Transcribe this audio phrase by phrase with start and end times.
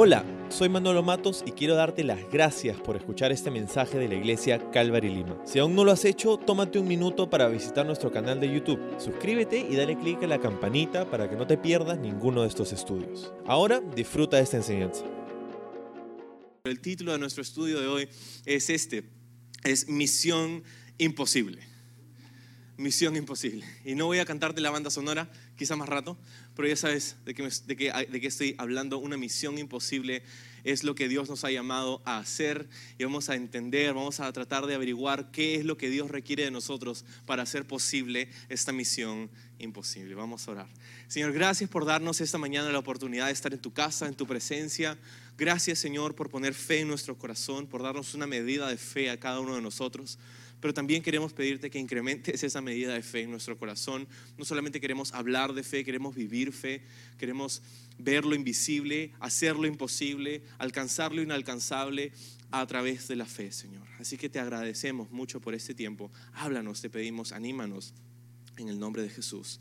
[0.00, 4.14] Hola, soy Manolo Matos y quiero darte las gracias por escuchar este mensaje de la
[4.14, 5.42] iglesia Calvary Lima.
[5.44, 8.78] Si aún no lo has hecho, tómate un minuto para visitar nuestro canal de YouTube.
[9.00, 12.72] Suscríbete y dale clic a la campanita para que no te pierdas ninguno de estos
[12.72, 13.32] estudios.
[13.44, 15.02] Ahora disfruta de esta enseñanza.
[16.62, 18.08] El título de nuestro estudio de hoy
[18.46, 19.02] es este,
[19.64, 20.62] es Misión
[20.98, 21.60] Imposible.
[22.76, 23.66] Misión Imposible.
[23.84, 26.16] Y no voy a cantarte la banda sonora, quizá más rato,
[26.58, 28.98] pero ya sabes de qué, de, qué, de qué estoy hablando.
[28.98, 30.24] Una misión imposible
[30.64, 34.32] es lo que Dios nos ha llamado a hacer y vamos a entender, vamos a
[34.32, 38.72] tratar de averiguar qué es lo que Dios requiere de nosotros para hacer posible esta
[38.72, 40.16] misión imposible.
[40.16, 40.66] Vamos a orar.
[41.06, 44.26] Señor, gracias por darnos esta mañana la oportunidad de estar en tu casa, en tu
[44.26, 44.98] presencia.
[45.36, 49.20] Gracias, Señor, por poner fe en nuestro corazón, por darnos una medida de fe a
[49.20, 50.18] cada uno de nosotros
[50.60, 54.08] pero también queremos pedirte que incrementes esa medida de fe en nuestro corazón.
[54.36, 56.82] No solamente queremos hablar de fe, queremos vivir fe,
[57.18, 57.62] queremos
[57.98, 62.12] ver lo invisible, hacer lo imposible, alcanzar lo inalcanzable
[62.50, 63.86] a través de la fe, Señor.
[63.98, 66.10] Así que te agradecemos mucho por este tiempo.
[66.34, 67.94] Háblanos, te pedimos, anímanos
[68.56, 69.60] en el nombre de Jesús.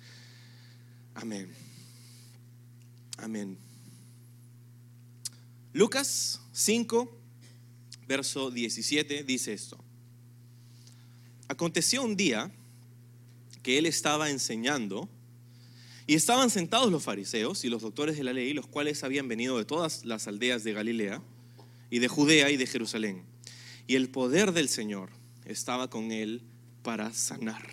[1.14, 1.50] Amén.
[3.18, 3.58] Amén.
[5.74, 7.22] Lucas 5,
[8.08, 9.84] verso 17 dice esto.
[11.48, 12.52] Aconteció un día
[13.64, 15.10] que él estaba enseñando
[16.06, 19.58] y estaban sentados los fariseos y los doctores de la ley, los cuales habían venido
[19.58, 21.22] de todas las aldeas de Galilea
[21.90, 23.24] y de Judea y de Jerusalén.
[23.88, 25.10] Y el poder del Señor
[25.46, 26.44] estaba con él
[26.82, 27.66] para sanar.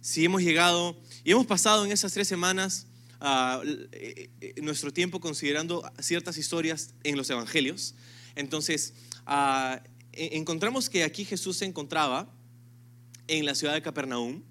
[0.00, 2.86] Si hemos llegado y hemos pasado en esas tres semanas
[3.20, 3.62] uh,
[4.62, 7.94] nuestro tiempo considerando ciertas historias en los evangelios,
[8.34, 8.94] entonces
[9.26, 9.76] uh,
[10.12, 12.34] encontramos que aquí Jesús se encontraba
[13.38, 14.42] en la ciudad de Capernaum.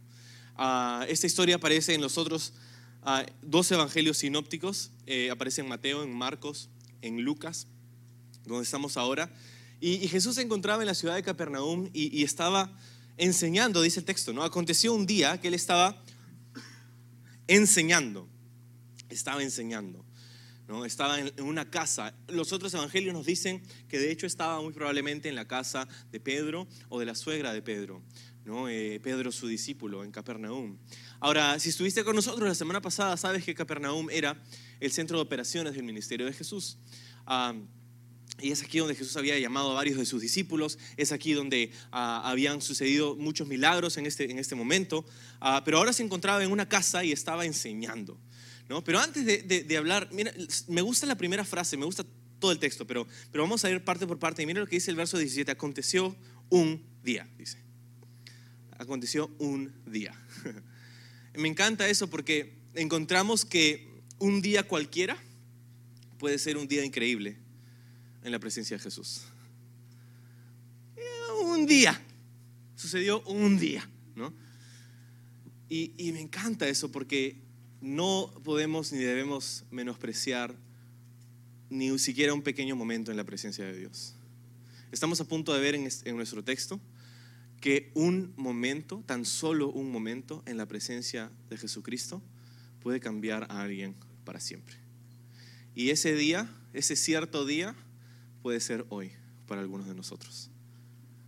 [0.58, 2.54] Uh, esta historia aparece en los otros
[3.04, 6.70] uh, dos evangelios sinópticos, eh, aparece en Mateo, en Marcos,
[7.02, 7.68] en Lucas,
[8.44, 9.32] donde estamos ahora.
[9.80, 12.76] Y, Jesús se encontraba en la ciudad de Capernaum y, estaba
[13.18, 14.44] enseñando, dice el texto, ¿no?
[14.44, 16.04] Aconteció un día que él estaba
[17.48, 18.28] enseñando,
[19.10, 20.06] estaba enseñando.
[20.68, 20.86] ¿no?
[20.86, 22.14] Estaba en una casa.
[22.28, 26.20] Los otros evangelios nos dicen que de hecho estaba muy probablemente en la casa de
[26.20, 28.02] Pedro o de la suegra de Pedro.
[28.46, 28.70] ¿No?
[28.70, 30.78] Eh, Pedro, su discípulo, en Capernaum.
[31.20, 34.42] Ahora, si estuviste con nosotros la semana pasada, sabes que Capernaum era
[34.80, 36.78] el centro de operaciones del ministerio de Jesús.
[37.26, 37.54] Ah,
[38.40, 41.72] y es aquí donde Jesús había llamado a varios de sus discípulos, es aquí donde
[41.92, 45.06] ah, habían sucedido muchos milagros en este, en este momento,
[45.40, 48.20] ah, pero ahora se encontraba en una casa y estaba enseñando.
[48.68, 48.84] ¿no?
[48.84, 50.10] Pero antes de, hablar,
[50.68, 52.06] me gusta la primera frase, me gusta
[52.40, 54.42] todo el texto, pero, pero vamos a ir parte por parte.
[54.42, 56.16] Y mira lo que dice el verso 17, aconteció
[56.50, 57.71] un día, dice
[58.82, 60.14] aconteció un día.
[61.36, 63.88] Me encanta eso porque encontramos que
[64.20, 65.18] un día cualquiera
[66.18, 67.38] puede ser un día increíble
[68.24, 69.22] en la presencia de Jesús.
[71.44, 72.00] Un día,
[72.76, 74.34] sucedió un día, ¿no?
[75.70, 77.38] Y, me encanta eso porque
[77.82, 80.56] no podemos ni debemos menospreciar
[81.70, 84.16] ni siquiera un pequeño momento en la presencia de Dios.
[84.92, 86.82] Estamos a punto de ver en nuestro texto
[87.62, 92.22] que un momento, tan solo un momento en la presencia de Jesucristo
[92.82, 93.96] puede cambiar a alguien
[94.26, 94.76] para siempre.
[95.76, 97.76] Y ese día, ese cierto día,
[98.42, 99.12] puede ser hoy
[99.46, 100.50] para algunos de nosotros.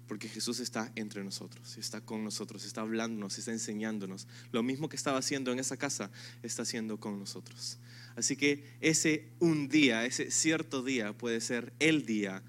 [0.07, 4.27] Porque Jesús está entre nosotros, está con nosotros, está hablándonos, está enseñándonos.
[4.51, 6.11] Lo mismo que estaba haciendo en esa casa,
[6.41, 7.77] está haciendo con nosotros.
[8.15, 12.43] Así que ese un día, ese cierto día puede ser el día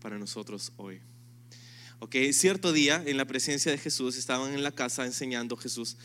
[0.00, 1.00] para nosotros hoy.
[2.00, 5.96] Ok, cierto día en la presencia de Jesús estaban en la casa enseñando Jesús.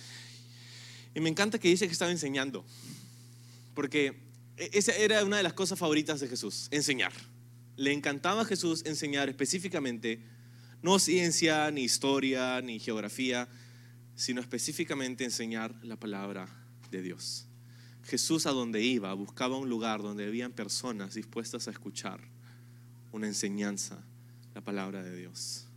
[1.13, 2.65] Y me encanta que dice que estaba enseñando,
[3.75, 4.15] porque
[4.57, 7.13] e-, esa era una de las cosas favoritas de Jesús, enseñar.
[7.75, 10.23] Le encantaba a Jesús enseñar específicamente,
[10.81, 13.47] no ciencia, ni historia, ni geografía,
[14.15, 16.47] sino específicamente enseñar la palabra
[16.89, 17.45] de Dios.
[18.03, 22.19] Jesús a donde iba buscaba un lugar donde habían personas dispuestas a escuchar
[23.11, 24.03] una enseñanza,
[24.55, 25.67] la palabra de Dios.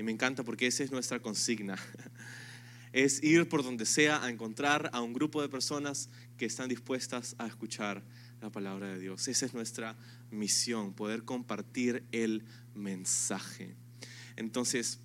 [0.00, 1.76] Y me encanta porque esa es nuestra consigna.
[2.92, 6.08] Es ir por donde sea a encontrar a un grupo de personas
[6.38, 8.02] que están dispuestas a escuchar
[8.40, 9.28] la palabra de Dios.
[9.28, 9.96] Esa es nuestra
[10.30, 12.42] misión, poder compartir el
[12.74, 13.76] mensaje.
[14.34, 14.98] Entonces,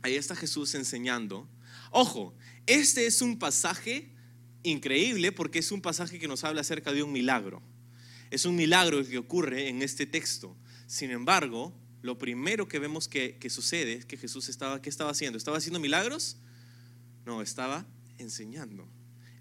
[0.00, 1.46] ahí está Jesús enseñando.
[1.90, 2.32] Ojo,
[2.66, 4.14] este es un pasaje
[4.62, 7.60] increíble porque es un pasaje que nos habla acerca de un milagro.
[8.30, 10.56] Es un milagro que ocurre en este texto.
[10.86, 15.36] Sin embargo, lo primero que vemos que, sucede es que Jesús estaba, ¿qué estaba haciendo?
[15.36, 16.38] ¿Estaba haciendo milagros?
[17.26, 17.86] No, estaba
[18.18, 18.88] enseñando.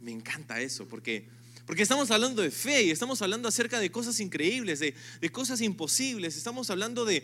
[0.02, 1.30] Me encanta eso, porque,
[1.70, 4.96] Porque estamos hablando de fe y estamos hablando acerca de cosas increíbles, de,
[5.32, 7.24] cosas imposibles, estamos hablando de,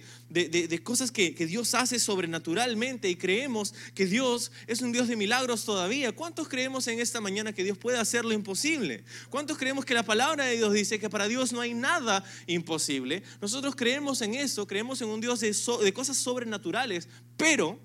[0.83, 5.65] cosas que, que, Dios hace sobrenaturalmente y creemos que Dios es un Dios de milagros
[5.65, 6.11] todavía.
[6.11, 9.03] ¿Cuántos creemos en esta mañana que Dios puede hacer lo imposible?
[9.31, 13.23] ¿Cuántos creemos que la palabra de Dios dice que para Dios no hay nada imposible?
[13.41, 17.79] Nosotros creemos en eso, creemos en un Dios de cosas sobrenaturales, pero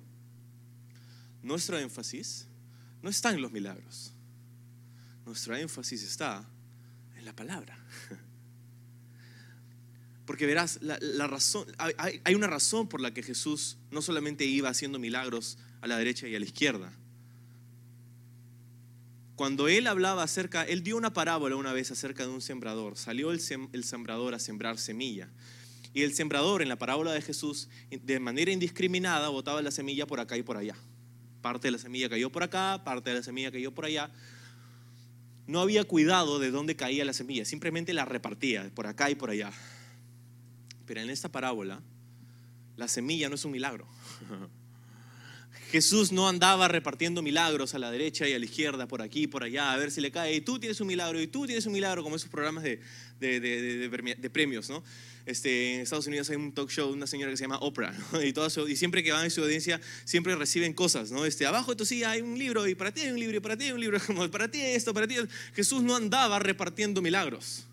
[1.43, 2.49] nuestro énfasis
[3.01, 4.13] no está en los milagros
[5.31, 6.45] nuestro énfasis está
[7.17, 7.79] en la palabra.
[10.27, 14.99] Porque verás, la, razón, hay, una razón por la que Jesús no solamente iba haciendo
[14.99, 16.93] milagros a la derecha y a la izquierda.
[19.37, 22.97] Cuando él hablaba acerca, él dio una parábola una vez acerca de un sembrador.
[22.97, 23.41] Salió el,
[23.73, 25.29] el sembrador a sembrar semilla.
[25.95, 30.19] Y el sembrador en la parábola de Jesús, de manera indiscriminada, botaba la semilla por
[30.19, 30.75] acá y por allá.
[31.41, 34.11] Parte de la semilla cayó por acá, parte de la semilla cayó por allá
[35.51, 39.31] no había cuidado de dónde caía la semilla, simplemente la repartía por acá y por
[39.31, 39.53] allá.
[40.87, 41.83] Pero en esta parábola,
[42.77, 43.87] la semilla no es un milagro.
[45.71, 49.27] Jesús no andaba repartiendo milagros a la derecha y a la izquierda, por aquí y
[49.27, 50.35] por allá, a ver si le cae.
[50.35, 52.81] Y tú tienes un milagro, y tú tienes un milagro, como esos programas de,
[53.21, 54.83] de, premios, ¿no?
[55.27, 57.95] Este, en Estados Unidos hay un talk show de una señora que se llama Oprah,
[58.25, 61.25] y, todo y siempre que van en su audiencia, siempre reciben cosas, ¿no?
[61.25, 63.41] Este, abajo de tu silla hay un libro, y para ti hay un libro, y
[63.41, 65.17] para ti hay un libro, como para ti esto, para ti.
[65.55, 67.65] Jesús no andaba repartiendo milagros.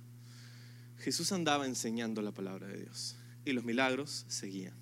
[1.00, 3.16] Jesús andaba enseñando la palabra de Dios,
[3.46, 4.74] y los milagros seguían.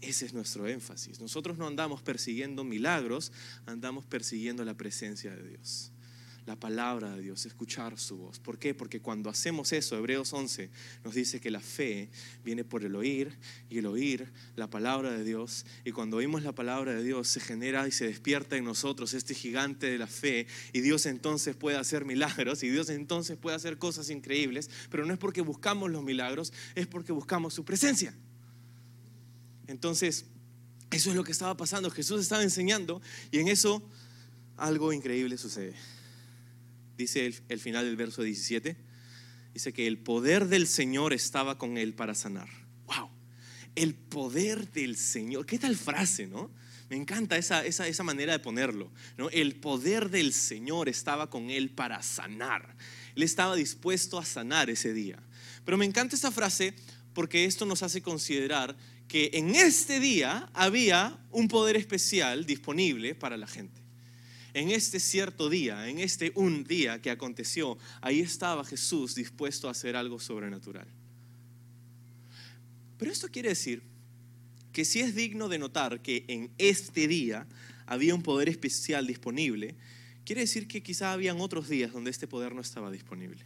[0.00, 1.20] Ese es nuestro énfasis.
[1.20, 3.32] Nosotros no andamos persiguiendo milagros,
[3.64, 5.93] andamos persiguiendo la presencia de Dios.
[6.46, 8.38] La palabra de Dios, escuchar su voz.
[8.38, 8.74] ¿Por qué?
[8.74, 10.68] Porque cuando hacemos eso, Hebreos 11
[11.02, 12.10] nos dice que la fe
[12.44, 13.38] viene por el oír
[13.70, 15.64] y el oír la palabra de Dios.
[15.86, 19.34] Y cuando oímos la palabra de Dios, se genera y se despierta en nosotros este
[19.34, 20.46] gigante de la fe.
[20.74, 24.68] Y Dios entonces puede hacer milagros y Dios entonces puede hacer cosas increíbles.
[24.90, 28.14] Pero no es porque buscamos los milagros, es porque buscamos su presencia.
[29.66, 30.26] Entonces,
[30.90, 31.90] eso es lo que estaba pasando.
[31.90, 33.00] Jesús estaba enseñando
[33.30, 33.82] y en eso
[34.56, 35.74] algo increíble sucede.
[36.96, 38.76] Dice el, final del verso 17,
[39.52, 42.48] dice que el poder del Señor estaba con él para sanar.
[42.86, 43.10] ¡Wow!
[43.74, 45.46] El poder del Señor.
[45.46, 46.50] ¿Qué tal frase, no?
[46.90, 48.92] Me encanta esa, esa, esa manera de ponerlo.
[49.16, 49.30] ¿no?
[49.30, 52.76] El poder del Señor estaba con él para sanar.
[53.16, 55.18] Él estaba dispuesto a sanar ese día.
[55.64, 56.74] Pero me encanta esa frase
[57.14, 58.76] porque esto nos hace considerar
[59.08, 63.83] que en este día había un poder especial disponible para la gente.
[64.54, 69.72] En este cierto día, en este un día que aconteció, ahí estaba Jesús dispuesto a
[69.72, 70.86] hacer algo sobrenatural.
[72.96, 73.82] Pero esto quiere decir
[74.72, 77.48] que si es digno de notar que en este día
[77.86, 79.74] había un poder especial disponible,
[80.24, 83.44] quiere decir que quizá habían otros días donde este poder no estaba disponible.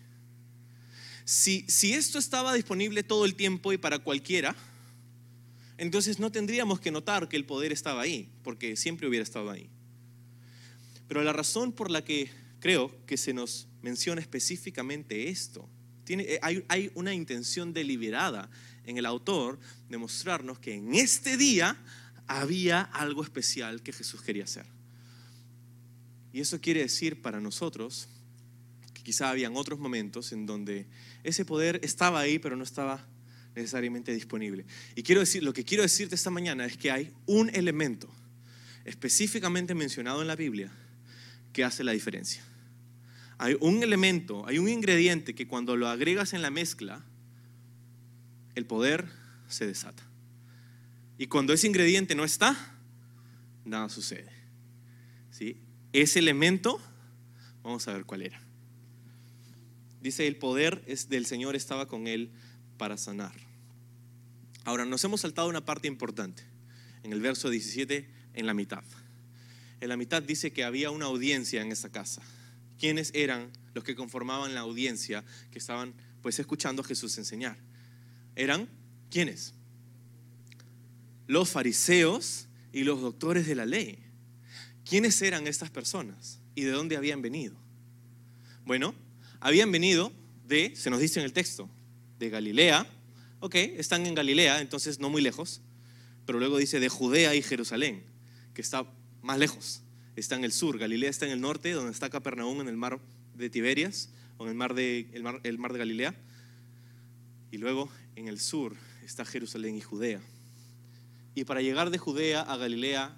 [1.24, 4.54] Si, si esto estaba disponible todo el tiempo y para cualquiera,
[5.78, 9.70] entonces no tendríamos que notar que el poder estaba ahí, porque siempre hubiera estado ahí.
[11.08, 15.68] Pero la razón por la que creo que se nos menciona específicamente esto,
[16.04, 18.50] tiene, eh, hay, hay una intención deliberada
[18.84, 19.58] en el autor
[19.88, 21.76] de mostrarnos que en este día
[22.26, 24.66] había algo especial que Jesús quería hacer.
[26.32, 28.08] Y eso quiere decir para nosotros
[28.92, 30.86] que quizá habían otros momentos en donde
[31.24, 33.06] ese poder estaba ahí, pero no estaba
[33.54, 34.66] necesariamente disponible.
[34.94, 38.08] Y quiero decir, lo que quiero decirte esta mañana es que hay un elemento
[38.84, 40.70] específicamente mencionado en la Biblia
[41.64, 42.42] hace la diferencia.
[43.38, 47.04] Hay un elemento, hay un ingrediente que cuando lo agregas en la mezcla,
[48.54, 49.08] el poder
[49.48, 50.02] se desata.
[51.18, 52.56] Y cuando ese ingrediente no está,
[53.64, 54.30] nada sucede.
[55.30, 55.60] ¿Sí?
[55.92, 56.80] Ese elemento,
[57.62, 58.40] vamos a ver cuál era.
[60.00, 62.30] Dice, el poder del Señor estaba con él
[62.76, 63.34] para sanar.
[64.64, 66.44] Ahora, nos hemos saltado una parte importante.
[67.02, 68.84] En el verso 17, en la mitad.
[69.80, 72.22] En la mitad dice que había una audiencia en esa casa.
[72.78, 77.56] ¿Quiénes eran los que conformaban la audiencia que estaban pues escuchando a Jesús enseñar?
[78.36, 78.68] Eran
[79.10, 79.54] ¿quiénes?
[81.26, 83.98] Los fariseos y los doctores de la ley.
[84.84, 87.56] ¿Quiénes eran estas personas y de dónde habían venido?
[88.64, 88.94] Bueno,
[89.40, 90.12] habían venido
[90.46, 91.68] de, se nos dice en el texto,
[92.18, 92.86] de Galilea,
[93.40, 95.60] Ok, están en Galilea, entonces no muy lejos,
[96.26, 98.02] pero luego dice de Judea y Jerusalén,
[98.52, 98.84] que está
[99.22, 99.82] más lejos.
[100.16, 102.98] Está en el sur, Galilea está en el norte, donde está Capernaum en el mar
[103.34, 106.14] de Tiberias, o en el mar de, el mar, de Galilea.
[107.50, 110.20] Y luego en el sur está Jerusalén y Judea.
[111.34, 113.16] Y para llegar de Judea a Galilea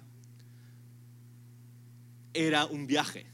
[2.33, 3.25] era un viaje,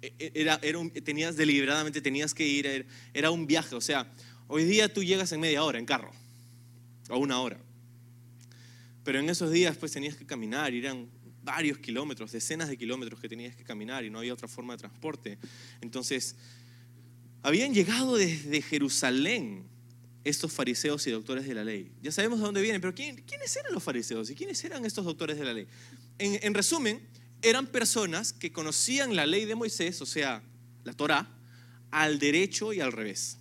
[0.00, 3.74] e, e, era, era tenías deliberadamente, tenías que ir, era un viaje.
[3.74, 4.10] O sea,
[4.48, 6.12] hoy día tú llegas en media hora en carro,
[7.08, 7.60] o una hora.
[9.04, 11.08] Pero en esos días pues tenías que caminar, eran
[11.42, 14.78] varios kilómetros, decenas de kilómetros que tenías que caminar y no había otra forma de
[14.78, 15.38] transporte.
[15.80, 16.36] Entonces,
[17.42, 19.64] habían llegado desde Jerusalén
[20.24, 21.92] estos fariseos y doctores de la ley.
[22.00, 25.38] Ya sabemos de dónde vienen, pero ¿quiénes eran los fariseos y quiénes eran estos doctores
[25.38, 25.66] de la ley?
[26.18, 27.00] En, resumen,
[27.42, 30.42] eran personas que conocían la ley de Moisés, o sea,
[30.84, 31.28] la Torá,
[31.90, 33.38] al derecho y al revés.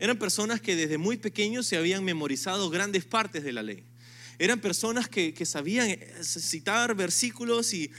[0.00, 3.84] Eran personas que desde muy pequeños se habían memorizado grandes partes de la ley.
[4.38, 7.90] Eran personas que, sabían citar versículos y,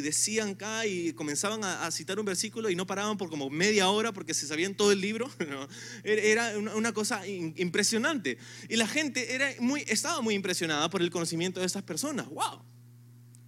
[0.00, 4.12] decían acá y comenzaban a, citar un versículo y no paraban por como media hora
[4.12, 5.30] porque se sabían todo el libro.
[6.04, 8.38] Era una, cosa impresionante.
[8.68, 12.28] Y la gente era muy, estaba muy impresionada por el conocimiento de estas personas.
[12.28, 12.62] ¡Wow!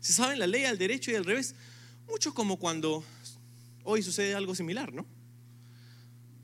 [0.00, 1.55] Se saben la ley al derecho y al revés.
[2.09, 3.05] Mucho como cuando
[3.85, 5.07] hoy sucede algo similar, ¿no?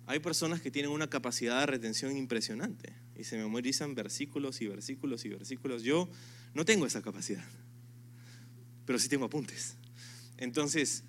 [0.07, 5.25] Hay personas que tienen una capacidad de retención impresionante y se memorizan versículos y versículos
[5.25, 5.83] y versículos.
[5.83, 6.09] Yo
[6.55, 7.45] no tengo esa capacidad,
[8.87, 9.77] pero sí tengo apuntes.
[10.39, 11.05] Entonces,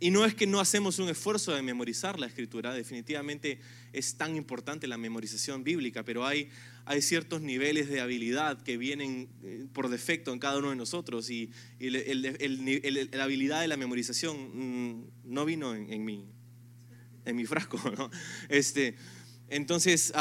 [0.00, 3.60] y no es que no hacemos un esfuerzo de memorizar la escritura, definitivamente
[3.92, 6.50] es tan importante la memorización bíblica, pero hay,
[6.86, 11.30] hay ciertos niveles de habilidad que vienen eh, por defecto en cada uno de nosotros
[11.30, 16.26] y, la habilidad de la memorización mm, no vino en, en mí
[17.24, 18.10] en mi frasco, ¿no?
[18.48, 18.96] Este,
[19.48, 20.12] entonces,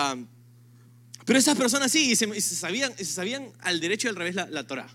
[1.25, 4.65] pero esas personas sí, se, sabían, se sabían al derecho y al revés la, la
[4.65, 4.89] Torah,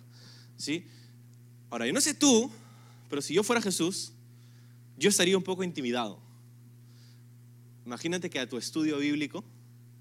[0.56, 0.86] ¿sí?
[1.70, 2.50] Ahora, yo no sé tú,
[3.08, 4.12] pero si yo fuera Jesús,
[4.96, 6.20] yo estaría un poco intimidado.
[7.84, 9.44] Imagínate que a tu estudio bíblico,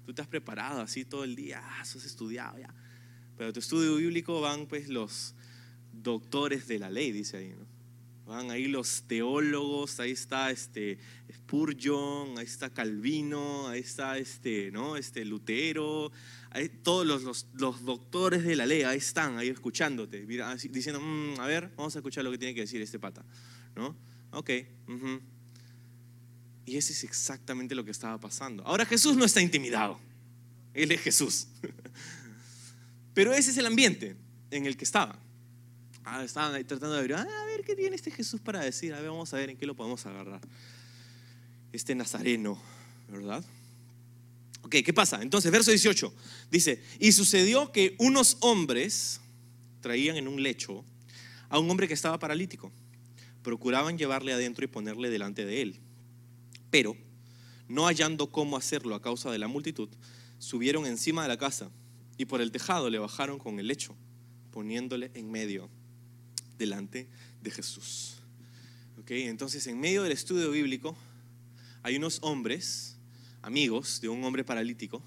[0.04, 2.74] tú te has preparado así todo el día, ah, has estudiado ya.
[3.36, 5.34] Pero a tu estudio bíblico van pues los
[5.92, 7.75] doctores de la ley, dice ahí, ¿no?
[8.26, 10.98] Van ahí los teólogos, ahí está este
[11.32, 14.96] Spurgeon, ahí está Calvino, ahí está este, ¿no?
[14.96, 16.10] este Lutero,
[16.82, 21.70] todos los, los, doctores de la ley, ahí están, ahí escuchándote, diciendo, mm, a ver,
[21.76, 23.24] vamos a escuchar lo que tiene que decir este pata.
[23.76, 23.94] ¿no?
[24.32, 24.50] Ok.
[26.64, 28.64] Y ese es exactamente lo que estaba pasando.
[28.66, 30.00] Ahora Jesús no está intimidado,
[30.74, 31.46] Él es Jesús.
[33.14, 34.16] Pero ese es el ambiente
[34.50, 35.18] en el que estaba.
[36.08, 38.94] Ah, estaban ahí tratando de ver, ah, a ver qué tiene este Jesús para decir,
[38.94, 40.40] a ver, vamos a ver en qué lo podemos agarrar.
[41.72, 42.62] Este nazareno,
[43.08, 43.44] ¿verdad?
[44.62, 45.20] Ok, ¿qué pasa?
[45.20, 46.14] Entonces, verso 18
[46.48, 49.20] dice, y sucedió que unos hombres
[49.80, 50.84] traían en un lecho
[51.48, 52.70] a un hombre que estaba paralítico.
[53.42, 55.80] Procuraban llevarle adentro y ponerle delante de él.
[56.70, 56.96] Pero,
[57.66, 59.88] no hallando cómo hacerlo a causa de la multitud,
[60.38, 61.68] subieron encima de la casa
[62.16, 63.96] y por el tejado le bajaron con el lecho,
[64.52, 65.68] poniéndole en medio
[66.58, 67.08] delante
[67.42, 68.16] de Jesús.
[69.00, 69.24] ¿Okay?
[69.24, 70.96] Entonces, en medio del estudio bíblico,
[71.82, 72.96] hay unos hombres,
[73.42, 75.02] amigos de un hombre paralítico,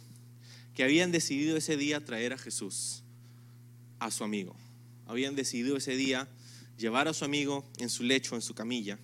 [0.74, 3.04] que habían decidido ese día traer a Jesús
[4.00, 4.56] a su amigo.
[5.08, 6.28] Habían decidido ese día
[6.78, 8.98] llevar a su amigo en su lecho, en su camilla,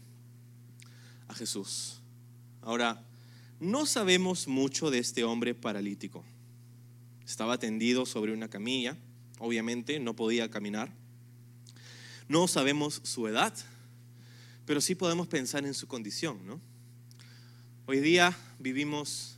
[1.28, 2.00] a Jesús.
[2.62, 3.04] Ahora,
[3.60, 6.24] no sabemos mucho de este hombre paralítico.
[7.26, 8.98] Estaba tendido sobre una camilla,
[9.40, 10.94] obviamente no podía caminar.
[12.28, 13.54] No sabemos su edad,
[14.66, 16.60] pero sí podemos pensar en su condición, ¿no?
[17.86, 19.38] Hoy día vivimos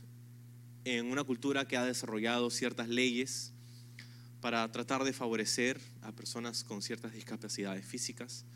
[0.84, 3.52] en una cultura que ha desarrollado ciertas leyes
[4.40, 8.46] para tratar de favorecer a personas con ciertas discapacidades físicas.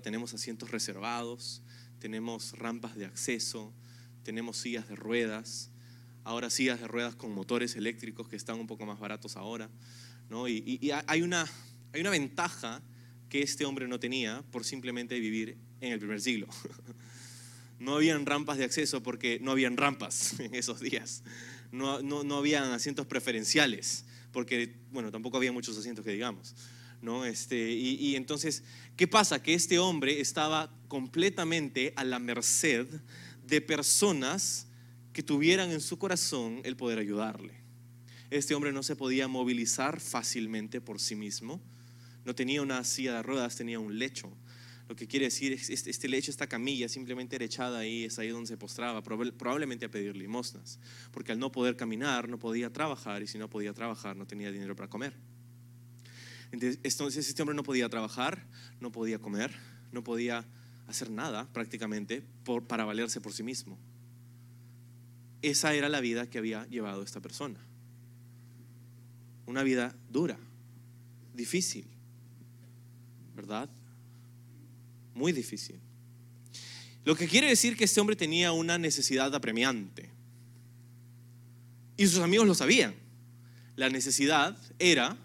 [0.00, 1.60] Tenemos asientos reservados,
[1.98, 3.72] tenemos rampas de acceso,
[4.22, 5.70] tenemos sillas de ruedas,
[6.22, 9.68] ahora sillas de ruedas con motores eléctricos que están un poco más baratos ahora.
[10.46, 11.50] Y, y hay, una,
[11.92, 12.80] hay una ventaja
[13.32, 16.46] que este hombre no tenía por simplemente vivir en el primer siglo.
[17.78, 21.24] No habían rampas de acceso porque no habían rampas en esos días.
[21.72, 26.54] No, no, no habían asientos preferenciales porque, bueno, tampoco había muchos asientos que digamos.
[27.00, 27.24] ¿no?
[27.24, 28.62] Este, y, y entonces,
[28.96, 29.42] ¿qué pasa?
[29.42, 32.86] Que este hombre estaba completamente a la merced
[33.44, 34.68] de personas
[35.12, 37.54] que tuvieran en su corazón el poder ayudarle.
[38.30, 41.60] Este hombre no se podía movilizar fácilmente por sí mismo
[42.24, 44.32] no tenía una silla de ruedas, tenía un lecho.
[44.88, 48.28] Lo que quiere decir es este, lecho, esta camilla, simplemente era echada ahí, es ahí
[48.28, 50.78] donde se postraba, probablemente a pedir limosnas,
[51.12, 54.50] porque al no poder caminar no podía trabajar y si no podía trabajar no tenía
[54.50, 55.14] dinero para comer.
[56.52, 58.46] Entonces este hombre no podía trabajar,
[58.80, 59.54] no podía comer,
[59.92, 60.44] no podía
[60.86, 62.22] hacer nada prácticamente
[62.68, 63.78] para valerse por sí mismo.
[65.40, 67.58] Esa era la vida que había llevado esta persona.
[69.46, 70.38] Una vida dura,
[71.34, 71.86] difícil,
[73.34, 73.68] ¿verdad?
[75.14, 75.80] Muy difícil.
[77.04, 80.08] Lo que quiere decir que este hombre tenía una necesidad apremiante.
[81.96, 82.94] Y sus amigos lo sabían.
[83.76, 85.16] La necesidad era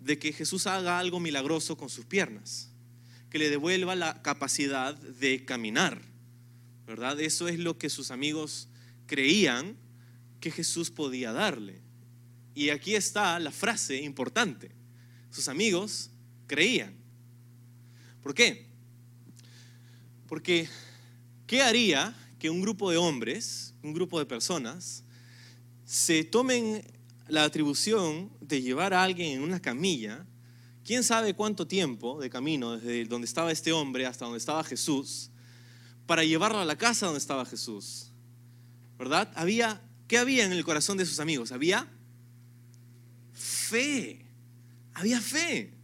[0.00, 2.70] de que Jesús haga algo milagroso con sus piernas,
[3.30, 6.02] que le devuelva la capacidad de caminar.
[6.86, 7.20] ¿Verdad?
[7.20, 8.68] Eso es lo que sus amigos
[9.06, 9.76] creían
[10.40, 11.80] que Jesús podía darle.
[12.54, 14.72] Y aquí está la frase importante.
[15.30, 16.10] Sus amigos
[16.46, 16.99] creían.
[18.22, 18.66] ¿Por qué?
[20.28, 20.68] Porque
[21.46, 25.04] ¿qué haría que un grupo de hombres, un grupo de personas,
[25.84, 26.82] se tomen
[27.28, 30.24] la atribución de llevar a alguien en una camilla,
[30.84, 35.30] quién sabe cuánto tiempo de camino desde donde estaba este hombre hasta donde estaba Jesús,
[36.06, 38.10] para llevarlo a la casa donde estaba Jesús?
[38.98, 39.32] ¿Verdad?
[39.34, 41.52] Había, ¿qué había en el corazón de sus amigos?
[41.52, 41.88] Había
[43.32, 44.26] fe.
[44.94, 45.79] Había fe.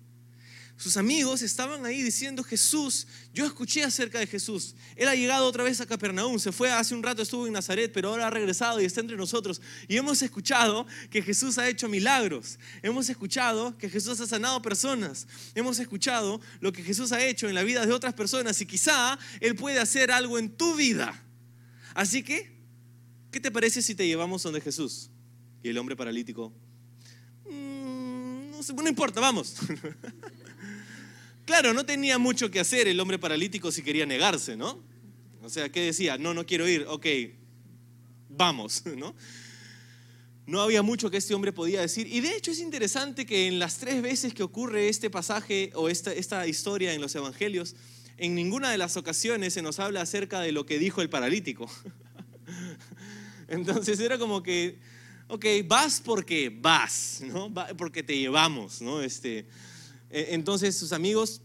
[0.78, 4.74] Sus amigos estaban ahí diciendo, Jesús, yo escuché acerca de Jesús.
[4.94, 7.90] Él ha llegado otra vez a Capernaum, se fue hace un rato, estuvo en Nazaret,
[7.94, 9.62] pero ahora ha regresado y está entre nosotros.
[9.88, 12.58] Y hemos escuchado que Jesús ha hecho milagros.
[12.82, 15.26] Hemos escuchado que Jesús ha sanado personas.
[15.54, 19.18] Hemos escuchado lo que Jesús ha hecho en la vida de otras personas y quizá
[19.40, 21.24] Él puede hacer algo en tu vida.
[21.94, 22.54] Así que,
[23.30, 25.08] ¿qué te parece si te llevamos donde Jesús?
[25.62, 26.52] Y el hombre paralítico,
[27.50, 29.56] mm, no, sé, no importa, vamos.
[31.46, 34.82] Claro, no tenía mucho que hacer el hombre paralítico si quería negarse, ¿no?
[35.42, 36.18] O sea, ¿qué decía?
[36.18, 37.06] No, no quiero ir, ok,
[38.28, 39.14] vamos, ¿no?
[40.44, 42.08] No había mucho que este hombre podía decir.
[42.08, 45.88] Y de hecho es interesante que en las tres veces que ocurre este pasaje o
[45.88, 47.76] esta, historia en los evangelios,
[48.16, 51.70] en ninguna de las ocasiones se nos habla acerca de lo que dijo el paralítico.
[53.48, 54.80] Entonces era como que,
[55.28, 57.54] ok, vas porque vas, ¿no?
[57.76, 59.00] Porque te llevamos, ¿no?
[59.00, 59.46] Este,
[60.10, 61.42] entonces sus amigos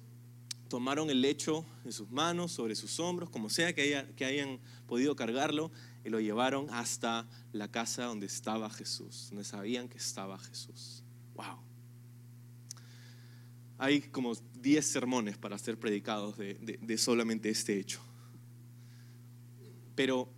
[0.71, 5.15] tomaron el lecho en sus manos, sobre sus hombros, como sea que, que hayan podido
[5.15, 5.69] cargarlo,
[6.05, 11.03] y lo llevaron hasta la casa donde estaba Jesús, donde sabían que estaba Jesús.
[11.35, 11.57] ¡Wow!
[13.77, 18.00] Hay como 10 sermones para ser predicados de, de solamente este hecho.
[19.95, 20.29] Pero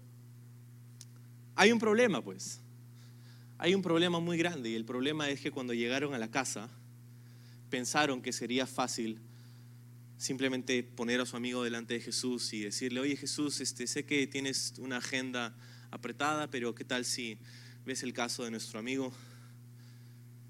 [1.56, 2.60] hay un problema, pues.
[3.58, 6.70] Hay un problema muy grande y el problema es que cuando llegaron a la casa,
[7.74, 9.20] pensaron que sería fácil
[10.20, 14.28] simplemente poner a su amigo delante de Jesús y decirle, oye Jesús, este, sé que
[14.28, 15.56] tienes una agenda
[15.90, 17.40] apretada, pero ¿qué tal si
[17.84, 19.12] ves el caso de nuestro amigo?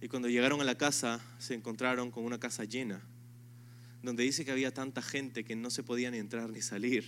[0.02, 3.02] Y cuando llegaron a la casa se encontraron con una casa llena,
[4.02, 7.06] donde dice que había tanta gente que no se podía ni entrar ni salir.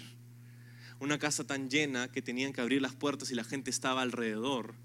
[1.02, 4.76] Una casa tan llena que tenían que abrir las puertas y la gente estaba alrededor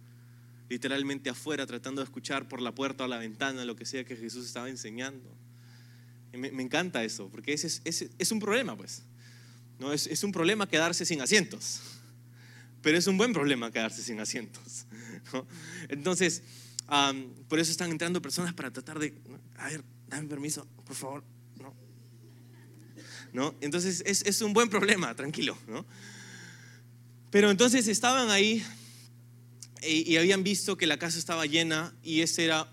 [0.71, 4.17] literalmente afuera tratando de escuchar por la puerta o la ventana lo que sea que
[4.17, 5.29] Jesús estaba enseñando.
[6.33, 9.03] me, encanta eso, porque ese es, un problema, pues.
[9.81, 9.93] ¿no?
[9.93, 11.81] Es, un problema quedarse sin asientos,
[12.83, 14.87] pero es un buen problema quedarse sin asientos.
[15.89, 16.45] Entonces,
[17.49, 19.13] por eso están entrando personas para tratar de,
[19.59, 21.25] a ver, dame permiso, por favor.
[21.59, 21.75] No.
[23.33, 23.55] ¿No?
[23.61, 25.59] Entonces, es, es un buen problema, tranquilo.
[25.67, 25.85] ¿no?
[27.33, 28.65] Pero entonces estaban ahí
[29.83, 32.69] y, habían visto que la casa estaba llena y ese era,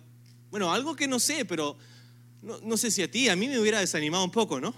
[0.50, 1.78] bueno, algo que no sé, pero
[2.42, 4.74] no, sé si a ti, a mí me hubiera desanimado un poco, ¿no?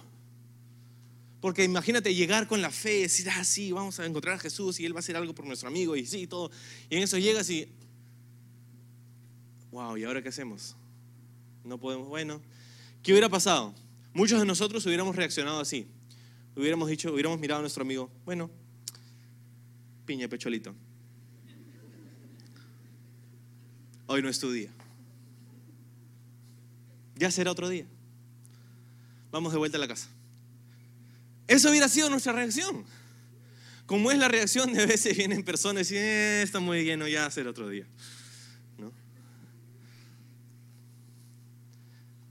[1.41, 4.85] Porque imagínate llegar con la fe decir, ah, sí, vamos a encontrar a Jesús y
[4.85, 6.51] Él va a hacer algo por nuestro amigo y sí, todo.
[6.89, 7.67] Y en eso llegas y,
[9.71, 10.75] wow, ¿y ahora qué hacemos?
[11.63, 12.41] No podemos, bueno,
[13.01, 13.73] ¿qué hubiera pasado?
[14.13, 15.87] Muchos de nosotros hubiéramos reaccionado así.
[16.55, 18.49] Hubiéramos dicho, hubiéramos mirado a nuestro amigo, bueno,
[20.05, 20.75] piña, pecholito.
[24.21, 24.69] No es tu día.
[27.15, 27.85] Ya será otro día.
[29.31, 30.09] Vamos de vuelta a la casa.
[31.47, 32.85] Eso hubiera sido nuestra reacción.
[33.85, 37.29] Como es la reacción de veces vienen personas y dicen, eh, está muy lleno, ya
[37.31, 37.85] será otro día.
[38.77, 38.91] ¿No?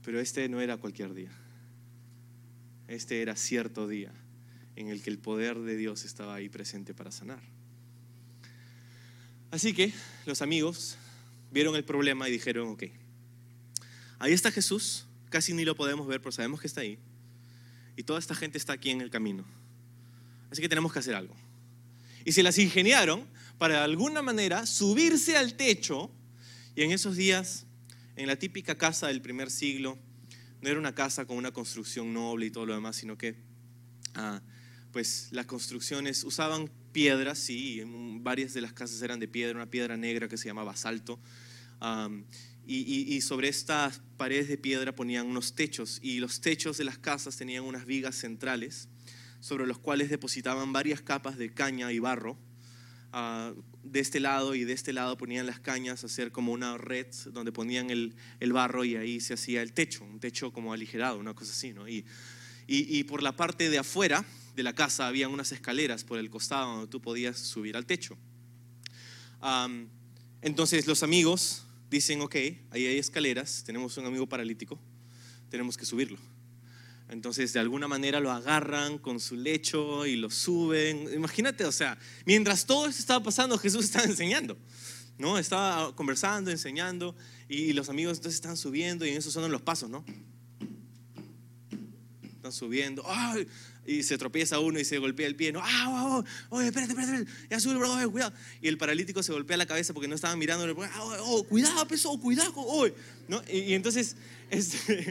[0.03, 1.31] Pero este no era cualquier día.
[2.87, 4.11] Este era cierto día
[4.75, 7.41] en el que el poder de Dios estaba ahí presente para sanar.
[9.51, 9.91] Así que
[10.25, 10.97] los amigos
[11.51, 12.83] vieron el problema y dijeron, ok,
[14.19, 16.99] ahí está Jesús, casi ni lo podemos ver, pero sabemos que está ahí.
[17.95, 19.45] Y toda esta gente está aquí en el camino.
[20.51, 21.35] Así que tenemos que hacer algo.
[22.25, 26.11] Y se las ingeniaron para de alguna manera subirse al techo.
[26.75, 27.65] Y en esos días,
[28.15, 29.97] en la típica casa del primer siglo,
[30.61, 33.35] no era una casa con una construcción noble y todo lo demás, sino que
[34.15, 34.41] ah,
[34.91, 37.81] pues las construcciones usaban piedras, sí,
[38.21, 41.19] varias de las casas eran de piedra, una piedra negra que se llamaba basalto.
[42.65, 47.37] y, sobre estas paredes de piedra ponían unos techos y los techos de las casas
[47.37, 48.89] tenían unas vigas centrales
[49.39, 52.37] sobre los cuales depositaban varias capas de caña y barro.
[53.11, 57.07] Ah, de este lado y de este lado ponían las cañas, hacer como una red
[57.31, 61.17] donde ponían el, el, barro y ahí se hacía el techo, un techo como aligerado,
[61.17, 61.87] una cosa así, ¿no?
[61.87, 62.05] Y,
[62.67, 64.23] y por la parte de afuera
[64.59, 68.17] de la casa había unas escaleras por el costado donde tú podías subir al techo.
[70.41, 72.35] entonces los amigos dicen, ok,
[72.71, 74.77] ahí hay escaleras, tenemos un amigo paralítico,
[75.49, 76.17] tenemos que subirlo.
[77.07, 81.09] Entonces, de alguna manera lo agarran con su lecho y lo suben.
[81.13, 84.57] Imagínate, o sea, mientras todo esto estaba pasando, Jesús estaba enseñando,
[85.17, 85.37] ¿no?
[85.39, 87.15] Estaba conversando, enseñando,
[87.47, 90.03] y los amigos entonces están subiendo, y en eso son los pasos, ¿no?
[92.35, 93.47] Están subiendo, ¡ay!
[93.89, 95.61] Y se tropieza uno y se golpea el pie, ¿no?
[95.63, 98.31] ¡Ah, oye, espérate, espérate, ya sube, bro, cuidado!
[98.61, 102.15] Y el paralítico se golpea la cabeza porque no estaba mirando, ¡Ah, oh, cuidado, peso,
[102.19, 102.93] cuidado, hoy,
[103.27, 103.41] ¿no?
[103.51, 104.15] Y, entonces.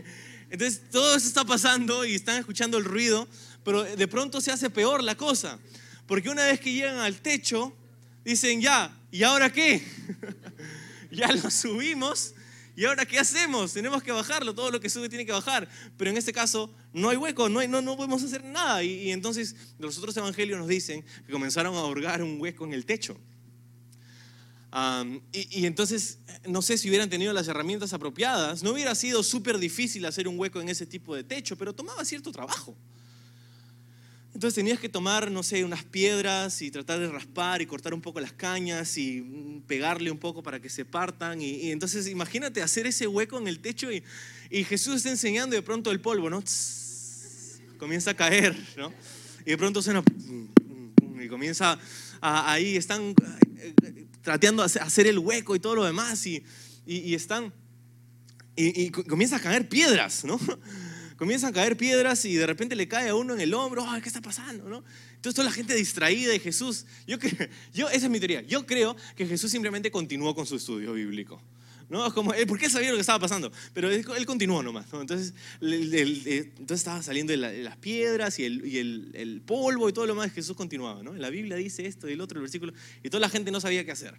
[0.50, 3.28] Entonces todo eso está pasando y están escuchando el ruido,
[3.64, 5.58] pero de pronto se hace peor la cosa.
[6.06, 7.76] Porque una vez que llegan al techo,
[8.24, 9.86] dicen, ya, ¿y ahora qué?
[11.10, 12.32] ya lo subimos,
[12.78, 13.72] ¿y ahora qué hacemos?
[13.72, 15.68] Tenemos que bajarlo, todo lo que sube tiene que bajar.
[15.96, 18.82] Pero en este caso no hay hueco, no, no, no podemos hacer nada.
[18.82, 22.72] Y, y entonces los otros evangelios nos dicen que comenzaron a ahorgar un hueco en
[22.72, 23.18] el techo
[25.32, 30.04] y, entonces, no sé si hubieran tenido las herramientas apropiadas, no hubiera sido súper difícil
[30.04, 32.76] hacer un hueco en ese tipo de techo, pero tomaba cierto trabajo.
[34.38, 38.00] Entonces tenías que tomar, no sé, unas piedras y tratar de raspar y cortar un
[38.00, 41.42] poco las cañas y mm, pegarle un poco para que se partan.
[41.42, 44.04] Y, entonces imagínate hacer ese hueco en el techo y,
[44.62, 46.44] Jesús está enseñando y de pronto el polvo, ¿no?
[47.78, 48.92] comienza a caer, ¿no?
[49.44, 50.04] Y de pronto suena
[51.20, 51.76] y comienza
[52.20, 53.16] a, ahí están
[54.22, 56.44] tratando de hacer el hueco y todo lo demás y,
[56.86, 57.52] y, están,
[58.54, 60.38] y, y, comienza a caer piedras, ¿no?
[61.18, 64.00] Comienzan a caer piedras y de repente le cae a uno en el hombro, Ay,
[64.00, 64.68] ¿qué está pasando?
[64.68, 64.84] ¿no?
[65.16, 67.16] Entonces toda la gente distraída y Jesús, yo,
[67.74, 71.42] yo, esa es mi teoría, yo creo que Jesús simplemente continuó con su estudio bíblico.
[71.88, 72.14] ¿no?
[72.14, 74.86] Como, porque él sabía lo que estaba pasando, pero él, continuó nomás.
[74.92, 80.14] Entonces, entonces estaba saliendo de, las piedras y, el, y el, polvo y todo lo
[80.14, 80.30] más.
[80.32, 81.02] Jesús continuaba.
[81.02, 81.14] ¿no?
[81.14, 83.84] La Biblia dice esto y el otro, el versículo, y toda la gente no sabía
[83.84, 84.14] qué hacer.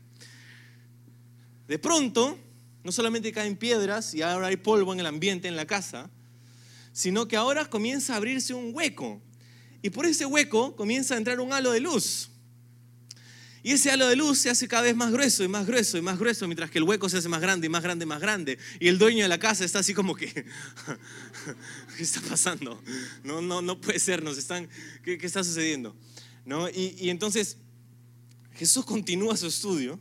[1.67, 2.37] De pronto,
[2.83, 6.09] no solamente caen piedras y ahora hay polvo en el ambiente, en la casa,
[6.99, 9.21] sino que ahora comienza a abrirse un hueco.
[9.81, 12.29] Y por ese hueco comienza a entrar un halo de luz.
[13.63, 16.01] Y ese halo de luz se hace cada vez más grueso y más grueso y
[16.01, 18.19] más grueso, mientras que el hueco se hace más grande y más grande y más
[18.19, 18.59] grande.
[18.81, 20.27] Y el dueño de la casa está así como que,
[21.95, 22.83] ¿qué está pasando?
[23.23, 24.67] No, no, no puede ser, nos están,
[25.01, 25.95] ¿qué, qué está sucediendo?
[26.43, 26.67] ¿No?
[26.67, 27.55] Y, y entonces
[28.55, 29.97] Jesús continúa su estudio.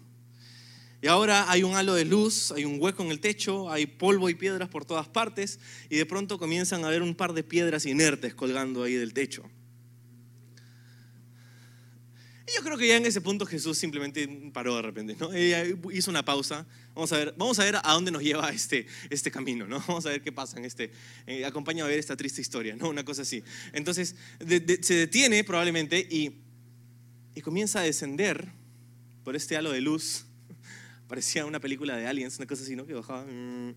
[1.01, 4.29] Y ahora hay un halo de luz, hay un hueco en el techo, hay polvo
[4.31, 7.87] y piedras por todas partes, y de pronto comienzan a ver un par de piedras
[7.87, 9.49] inertes colgando ahí del techo.
[12.49, 15.31] Y yo creo que ya en ese punto Jesús simplemente paró de repente, ¿no?
[15.93, 16.67] hizo una pausa.
[16.95, 19.79] Vamos a ver, vamos a ver a dónde nos lleva este, este camino, ¿no?
[19.87, 20.91] Vamos a ver qué pasa en este.
[21.27, 22.89] Eh, acompaña a ver esta triste historia, ¿no?
[22.89, 23.45] Una cosa así.
[23.73, 24.17] Entonces,
[24.81, 26.41] se detiene probablemente y,
[27.35, 28.49] y comienza a descender
[29.25, 30.28] por este halo de luz.
[31.09, 32.87] Parecía una película de aliens, una cosa así, ¿no?
[32.87, 33.25] Que bajaba.
[33.25, 33.75] Mm,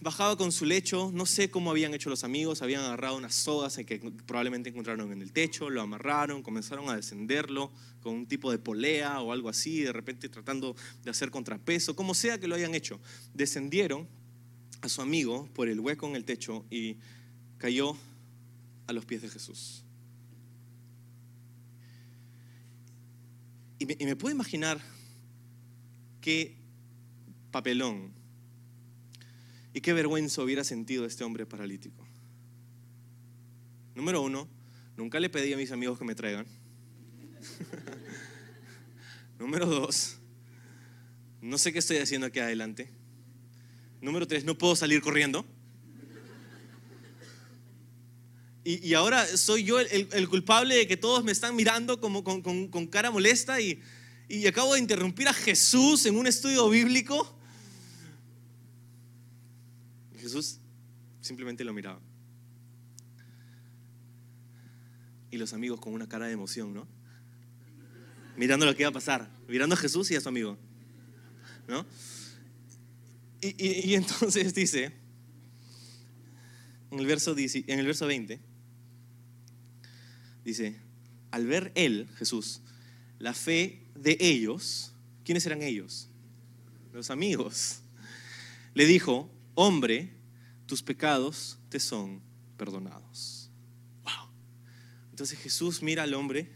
[0.00, 3.76] bajaba con su lecho, no sé cómo habían hecho los amigos, habían agarrado unas sogas
[3.76, 8.58] que probablemente encontraron en el techo, lo amarraron, comenzaron a descenderlo con un tipo de
[8.58, 12.74] polea o algo así, de repente tratando de hacer contrapeso, como sea que lo hayan
[12.74, 13.00] hecho.
[13.34, 14.06] Descendieron
[14.82, 16.96] a su amigo por el hueco en el techo y
[17.56, 17.96] cayó
[18.86, 19.84] a los pies de Jesús.
[23.80, 24.80] Y me, y me puedo imaginar
[26.28, 26.54] qué
[27.50, 28.12] papelón
[29.72, 32.06] y qué vergüenza hubiera sentido este hombre paralítico.
[33.94, 34.46] Número uno,
[34.94, 36.44] nunca le pedí a mis amigos que me traigan.
[39.38, 40.18] Número dos,
[41.40, 42.90] no sé qué estoy haciendo aquí adelante.
[44.02, 45.46] Número tres, no puedo salir corriendo.
[48.64, 53.62] Y, ahora soy yo el, culpable de que todos me están mirando con, cara molesta
[53.62, 53.80] y,
[54.28, 57.34] y acabo de interrumpir a Jesús en un estudio bíblico.
[60.18, 60.58] Jesús
[61.22, 62.00] simplemente lo miraba.
[65.30, 66.86] Y los amigos con una cara de emoción, ¿no?
[68.36, 70.58] Mirando lo que iba a pasar, mirando a Jesús y a su amigo,
[71.66, 71.86] ¿no?
[73.40, 74.92] Y, entonces dice,
[76.90, 78.40] en el, verso, en el verso 20,
[80.44, 80.76] dice,
[81.30, 82.60] al ver él, Jesús,
[83.18, 84.92] la fe de ellos,
[85.24, 86.08] ¿quiénes eran ellos?
[86.92, 87.82] Los amigos.
[88.74, 90.14] Le dijo, hombre,
[90.66, 92.22] tus pecados te son
[92.56, 93.50] perdonados.
[94.04, 94.30] Wow.
[95.10, 96.50] Entonces Jesús mira al hombre,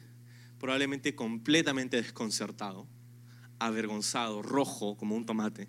[0.58, 2.86] probablemente completamente desconcertado,
[3.58, 5.68] avergonzado, rojo como un tomate.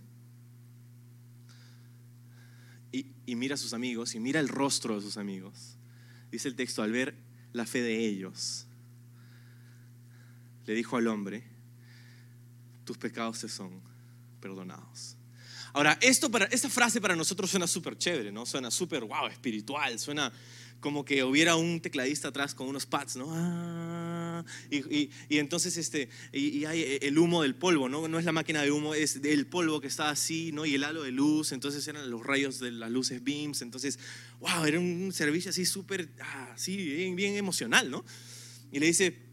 [2.92, 5.78] Y, y, mira a sus amigos y mira el rostro de sus amigos.
[6.32, 7.16] Dice el texto, al ver
[7.52, 8.68] la fe de ellos,
[10.66, 11.53] le dijo al hombre,
[12.84, 13.82] tus pecados te son
[14.40, 15.18] perdonados.
[15.74, 18.46] Ahora, esto para, esta frase para nosotros suena súper chévere, ¿no?
[18.46, 20.32] Suena súper, wow, espiritual, suena
[20.80, 23.28] como que hubiera un tecladista atrás con unos pads, ¿no?
[23.32, 28.08] Ah, y, entonces este, y, hay el humo del polvo, ¿no?
[28.08, 30.66] No es la máquina de humo, es el polvo que está así, ¿no?
[30.66, 33.98] Y el halo de luz, entonces eran los rayos de las luces beams, entonces,
[34.42, 36.10] wow, era un servicio así súper,
[36.54, 38.04] así, bien, bien emocional, ¿no?
[38.72, 39.33] Y le dice,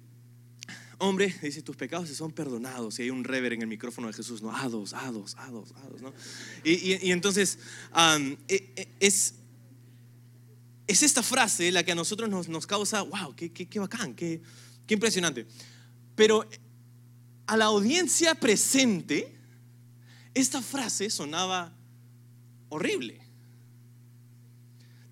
[1.00, 2.98] hombre, dice, tus pecados se son perdonados.
[2.98, 4.54] Y hay un rever en el micrófono de Jesús, ¿no?
[4.54, 6.12] Ados, ados, ados, ados, ¿no?
[6.62, 7.58] Y, entonces,
[8.48, 9.34] e, e, es,
[10.86, 14.14] es esta frase la que a nosotros nos, nos causa, wow, qué, qué, qué bacán,
[14.14, 14.40] qué,
[14.86, 15.46] qué impresionante.
[16.14, 16.48] Pero
[17.46, 19.36] a la audiencia presente,
[20.34, 21.76] esta frase sonaba
[22.68, 23.20] horrible.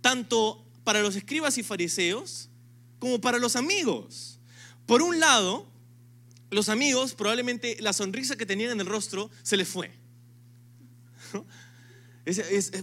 [0.00, 2.48] Tanto para los escribas y fariseos
[2.98, 4.38] como para los amigos.
[4.86, 5.66] Por un lado,
[6.50, 9.90] los amigos probablemente la sonrisa que tenían en el rostro se les fue.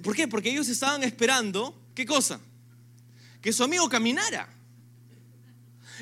[0.03, 0.27] ¿Por qué?
[0.27, 2.39] Porque ellos estaban esperando, ¿qué cosa?
[3.41, 4.49] Que su amigo caminara.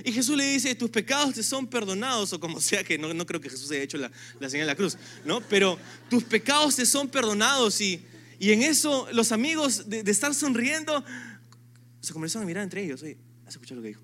[0.03, 3.39] Y Jesús le dice, tus pecados te son perdonados, o como sea que no, creo
[3.39, 4.09] que Jesús haya hecho la,
[4.49, 5.41] señal de la cruz, ¿no?
[5.41, 5.77] Pero
[6.09, 8.03] tus pecados te son perdonados y,
[8.39, 11.03] y en eso los amigos de, estar sonriendo
[12.01, 13.03] se comenzaron a mirar entre ellos.
[13.03, 14.03] Oye, ¿has escuchado lo que dijo?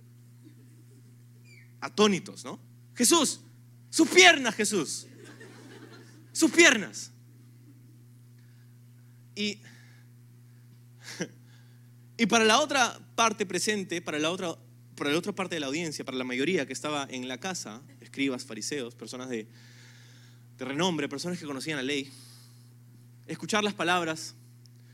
[1.82, 2.60] Atónitos, ¿no?
[2.93, 3.39] Jesús,
[3.89, 5.08] sus piernas, Jesús.
[6.32, 7.12] Sus piernas.
[9.36, 9.60] Y,
[12.17, 14.56] y para la otra parte presente, para la, otra,
[14.95, 17.82] para la otra parte de la audiencia, para la mayoría que estaba en la casa,
[18.02, 19.47] escribas, fariseos, personas de,
[20.58, 22.12] de renombre, personas que conocían la ley,
[23.28, 24.36] escuchar las palabras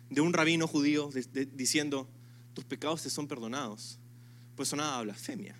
[0.09, 1.09] de un rabino judío
[1.53, 2.07] diciendo,
[2.53, 3.99] tus pecados te son perdonados,
[4.55, 5.55] pues sonaba blasfemia.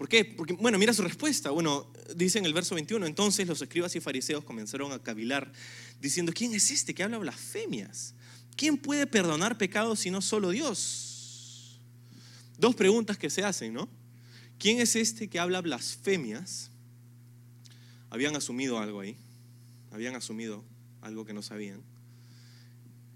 [0.00, 0.24] ¿Por qué?
[0.24, 1.50] Porque, bueno, mira su respuesta.
[1.50, 1.86] Bueno,
[2.16, 5.52] dice en el verso 21, entonces los escribas y fariseos comenzaron a cavilar,
[6.00, 8.14] diciendo, ¿quién es este que habla blasfemias?
[8.56, 11.78] ¿Quién puede perdonar pecados si no solo Dios?
[12.56, 13.90] Dos preguntas que se hacen, ¿no?
[14.58, 16.70] ¿Quién es este que habla blasfemias?
[18.08, 19.18] Habían asumido algo ahí,
[19.90, 20.64] habían asumido
[21.02, 21.82] algo que no sabían.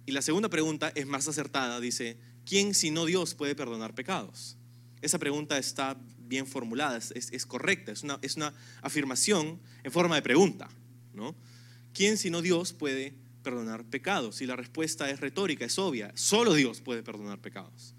[0.05, 4.59] Y la segunda pregunta es más acertada, dice, ¿quién si no Dios puede perdonar pecados?
[5.01, 10.23] Esa pregunta está bien formulada, es, correcta, es una, es una, afirmación en forma de
[10.23, 10.69] pregunta.
[11.13, 11.35] ¿no?
[11.93, 14.41] ¿Quién sino Dios puede perdonar pecados?
[14.41, 17.95] Y la respuesta es retórica, es obvia, solo Dios puede perdonar pecados.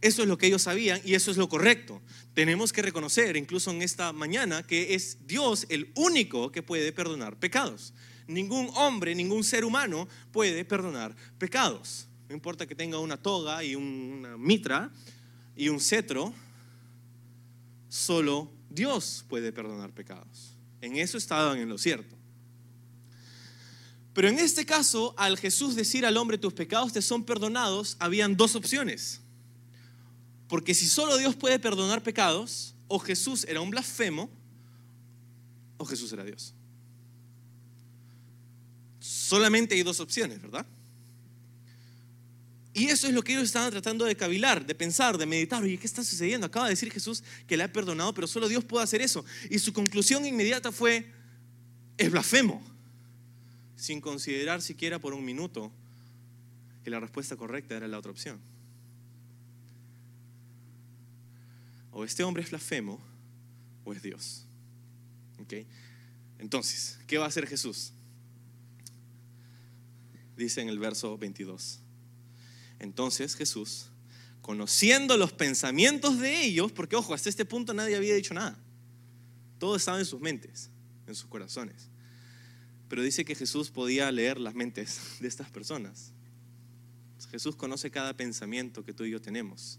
[0.00, 2.00] Eso es lo que ellos sabían y eso es lo correcto.
[2.32, 7.38] Tenemos que reconocer, incluso en esta mañana, que es Dios el único que puede perdonar
[7.38, 7.92] pecados.
[8.26, 12.08] Ningún hombre, ningún ser humano puede perdonar pecados.
[12.28, 14.90] No importa que tenga una toga y una mitra
[15.54, 16.32] y un cetro,
[17.90, 20.56] solo Dios puede perdonar pecados.
[20.80, 22.16] En eso estaban en lo cierto.
[24.14, 28.36] Pero en este caso, al Jesús decir al hombre, tus pecados te son perdonados, habían
[28.36, 29.20] dos opciones.
[30.48, 34.30] Porque si solo Dios puede perdonar pecados, o Jesús era un blasfemo,
[35.76, 36.54] o Jesús era Dios.
[38.98, 40.66] Solamente hay dos opciones, ¿verdad?
[42.72, 45.62] Y eso es lo que ellos estaban tratando de cavilar, de pensar, de meditar.
[45.62, 46.46] Oye, ¿qué está sucediendo?
[46.46, 49.24] Acaba de decir Jesús que le ha perdonado, pero solo Dios puede hacer eso.
[49.48, 51.12] Y su conclusión inmediata fue,
[51.98, 52.62] es blasfemo,
[53.74, 55.72] sin considerar siquiera por un minuto
[56.84, 58.38] que la respuesta correcta era la otra opción.
[61.90, 63.00] O este hombre es blasfemo
[63.84, 64.46] o es Dios.
[65.40, 65.66] ¿Okay?
[66.38, 67.92] Entonces, ¿qué va a hacer Jesús?
[70.36, 71.80] Dice en el verso 22.
[72.80, 73.90] Entonces Jesús,
[74.40, 78.58] conociendo los pensamientos de ellos, porque ojo, hasta este punto nadie había dicho nada,
[79.58, 80.70] todo estaba en sus mentes,
[81.06, 81.88] en sus corazones.
[82.88, 86.12] Pero dice que Jesús podía leer las mentes de estas personas.
[87.30, 89.78] Jesús conoce cada pensamiento que tú y yo tenemos.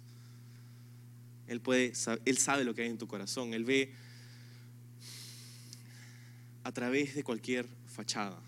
[1.47, 1.91] Él, puede,
[2.23, 3.53] él sabe lo que hay en tu corazón.
[3.53, 3.93] Él ve
[6.63, 8.39] a través de cualquier fachada.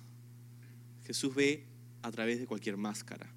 [1.06, 1.66] Jesús ve
[2.04, 3.30] a través de cualquier máscara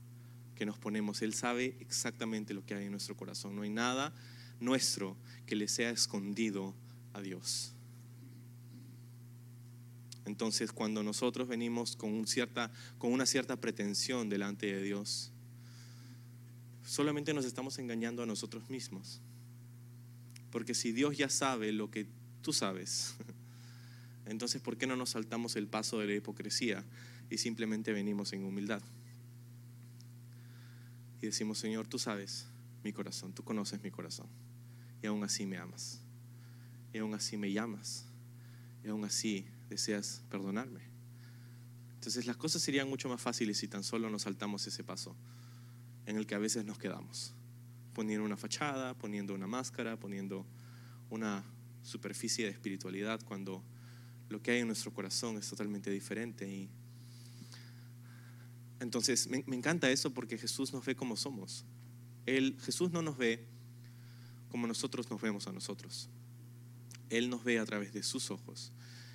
[0.56, 1.22] que nos ponemos.
[1.22, 3.54] Él sabe exactamente lo que hay en nuestro corazón.
[3.54, 4.12] No hay nada
[4.58, 5.16] nuestro
[5.46, 6.74] que le sea escondido
[7.12, 7.72] a Dios.
[10.24, 15.30] Entonces, cuando nosotros venimos con, cierta, con una cierta pretensión delante de Dios,
[16.84, 19.20] solamente nos estamos engañando a nosotros mismos.
[20.50, 22.08] Porque si Dios ya sabe lo que
[22.42, 23.14] tú sabes,
[24.26, 26.84] entonces ¿por qué no nos saltamos el paso de la hipocresía
[27.30, 28.82] y simplemente venimos en humildad?
[31.20, 32.48] Y decimos, Señor, tú sabes
[32.82, 34.28] mi corazón, tú conoces mi corazón.
[35.02, 36.00] Y aún así me amas.
[36.92, 38.06] Y aún así me llamas.
[38.84, 40.80] Y aún así deseas perdonarme.
[41.94, 45.16] Entonces las cosas serían mucho más fáciles si tan solo nos saltamos ese paso
[46.06, 47.34] en el que a veces nos quedamos.
[47.92, 50.46] Poniendo una fachada, poniendo una máscara, poniendo
[51.10, 51.44] una
[51.82, 53.64] superficie de espiritualidad cuando
[54.28, 56.48] lo que hay en nuestro corazón es totalmente diferente.
[56.48, 56.70] Y
[58.80, 61.64] entonces me, encanta eso porque Jesús nos ve como somos.
[62.26, 63.46] Él, Jesús no nos ve
[64.50, 66.08] como nosotros nos vemos a nosotros.
[67.08, 68.72] Él nos ve a través de sus ojos.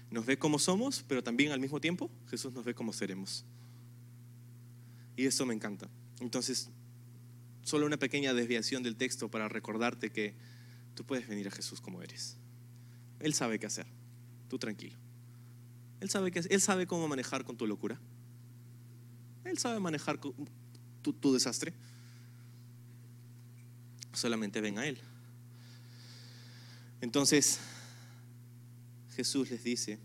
[0.10, 3.46] Nos ve como somos, pero también al mismo tiempo Jesús nos ve como seremos.
[5.16, 5.90] Y eso me encanta.
[6.20, 6.70] Entonces,
[7.64, 10.36] solo una pequeña desviación del texto para recordarte que
[10.96, 12.38] tú puedes venir a Jesús como eres.
[13.20, 13.86] Él sabe qué hacer.
[14.50, 14.98] Tú tranquilo.
[16.00, 18.00] Él sabe, que, él sabe cómo manejar con tu locura.
[19.52, 21.74] Él sabe manejar tu, desastre.
[24.14, 24.98] Solamente ven a Él.
[27.02, 27.60] Entonces,
[29.14, 30.00] Jesús les dice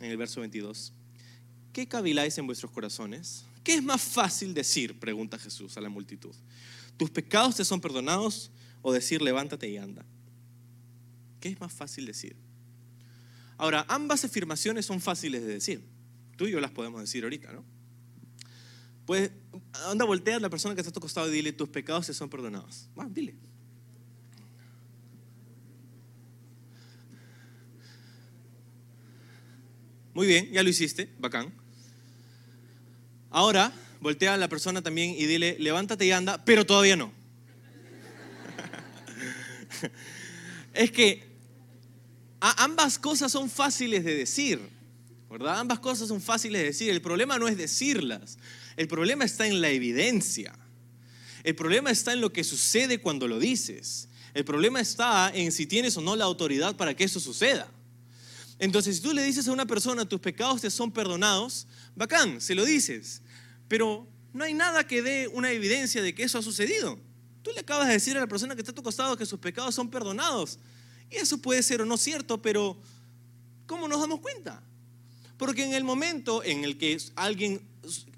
[0.00, 0.92] en el verso 22,
[1.72, 3.44] ¿qué caviláis en vuestros corazones?
[3.64, 4.98] ¿Qué es más fácil decir?
[5.00, 6.34] Pregunta Jesús a la multitud.
[6.96, 8.52] ¿Tus pecados te son perdonados
[8.82, 10.04] o decir levántate y anda?
[11.40, 12.36] ¿Qué es más fácil decir?
[13.58, 15.82] Ahora, ambas afirmaciones son fáciles de decir.
[16.36, 17.79] Tú y yo las podemos decir ahorita, ¿no?
[19.10, 19.28] Pues,
[19.88, 22.14] anda, voltea a la persona que está a tu costado y dile, tus pecados te
[22.14, 22.88] son perdonados.
[22.96, 23.34] Va, dile.
[30.14, 31.52] Muy bien, ya lo hiciste, bacán.
[33.30, 37.12] Ahora, voltea a la persona también y dile, levántate y anda, pero todavía no.
[40.72, 41.26] es que
[42.38, 44.60] ambas cosas son fáciles de decir,
[45.28, 45.58] ¿verdad?
[45.58, 46.90] Ambas cosas son fáciles de decir.
[46.90, 48.38] El problema no es decirlas,
[48.80, 50.58] el problema está en la evidencia.
[51.44, 54.08] El problema está en lo que sucede cuando lo dices.
[54.32, 57.70] El problema está en si tienes o no la autoridad para que eso suceda.
[58.58, 62.54] Entonces, si tú le dices a una persona, tus pecados te son perdonados, bacán, se
[62.54, 63.20] lo dices.
[63.68, 66.98] Pero no hay nada que dé una evidencia de que eso ha sucedido.
[67.42, 69.40] Tú le acabas de decir a la persona que está a tu costado que sus
[69.40, 70.58] pecados son perdonados.
[71.10, 72.80] Y eso puede ser o no cierto, pero
[73.66, 74.62] ¿cómo nos damos cuenta?
[75.36, 77.60] Porque en el momento en el que alguien,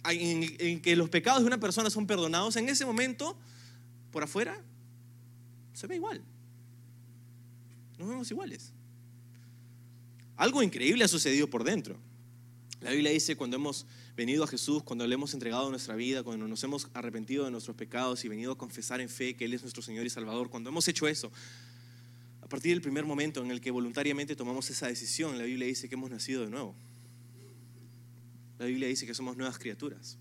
[0.04, 3.36] en, que los pecados de una persona son perdonados, en ese momento,
[4.10, 4.60] por afuera,
[5.74, 6.22] se ve igual.
[7.98, 8.72] Nos vemos iguales.
[10.36, 11.96] Algo increíble ha sucedido por dentro.
[12.80, 13.86] La Biblia dice cuando hemos
[14.16, 17.76] venido a Jesús, cuando le hemos entregado nuestra vida, cuando nos hemos arrepentido de nuestros
[17.76, 20.70] pecados y venido a confesar en fe que Él es nuestro Señor y Salvador, cuando
[20.70, 21.30] hemos hecho eso,
[22.42, 25.88] a partir del primer momento en el que voluntariamente tomamos esa decisión, la Biblia dice
[25.88, 26.74] que hemos nacido de nuevo.
[28.62, 30.18] La Biblia dice que somos nuevas criaturas.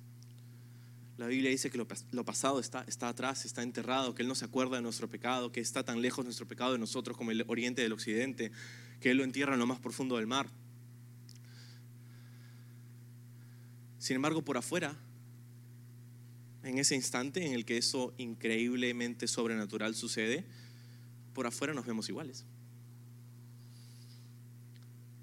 [1.20, 4.46] La Biblia dice que lo, pasado está, está atrás, está enterrado, que Él no se
[4.46, 7.84] acuerda de nuestro pecado, que está tan lejos nuestro pecado de nosotros como el oriente
[7.84, 8.52] del occidente,
[9.00, 10.50] que Él lo entierra en lo más profundo del mar.
[14.00, 14.98] Sin embargo, por afuera,
[16.64, 20.46] en ese instante en el que eso increíblemente sobrenatural sucede,
[21.36, 22.44] por afuera nos vemos iguales.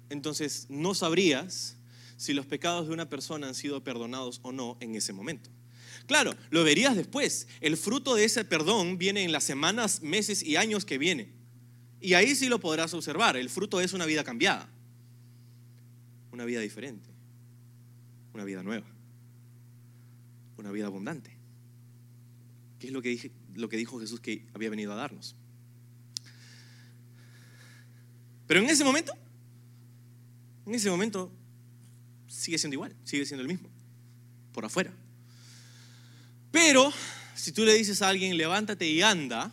[0.09, 1.75] Entonces, no sabrías
[2.19, 5.49] si los pecados de una persona han sido perdonados o no en ese momento.
[6.05, 7.47] Claro, lo verías después.
[7.61, 11.31] El fruto de ese perdón viene en las semanas, meses y años que vienen.
[12.01, 13.37] Y ahí sí lo podrás observar.
[13.37, 14.69] El fruto es una vida cambiada,
[16.33, 17.09] una vida diferente,
[18.33, 18.87] una vida nueva,
[20.57, 21.37] una vida abundante.
[22.79, 25.37] ¿Qué es lo que, lo que dijo Jesús que había venido a darnos?
[28.45, 29.13] Pero en ese momento,
[30.65, 31.31] en ese momento
[32.29, 33.69] sigue siendo igual, sigue siendo el mismo,
[34.53, 34.93] por afuera.
[36.51, 36.93] Pero
[37.35, 39.51] si tú le dices a alguien, levántate y anda,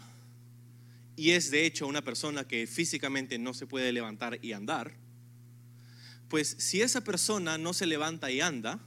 [1.17, 4.95] y es de hecho una persona que físicamente no se puede levantar y andar,
[6.29, 8.81] pues si esa persona no se levanta y anda,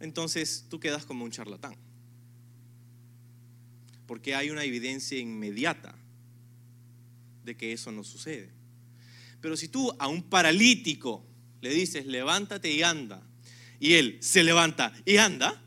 [0.00, 1.76] entonces tú quedas como un charlatán.
[4.06, 5.94] Porque hay una evidencia inmediata
[7.44, 8.50] de que eso no sucede.
[9.40, 11.24] Pero si tú a un paralítico
[11.64, 13.22] le dices, levántate y anda,
[13.80, 15.62] y él se levanta y anda,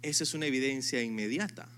[0.00, 1.68] esa es una evidencia inmediata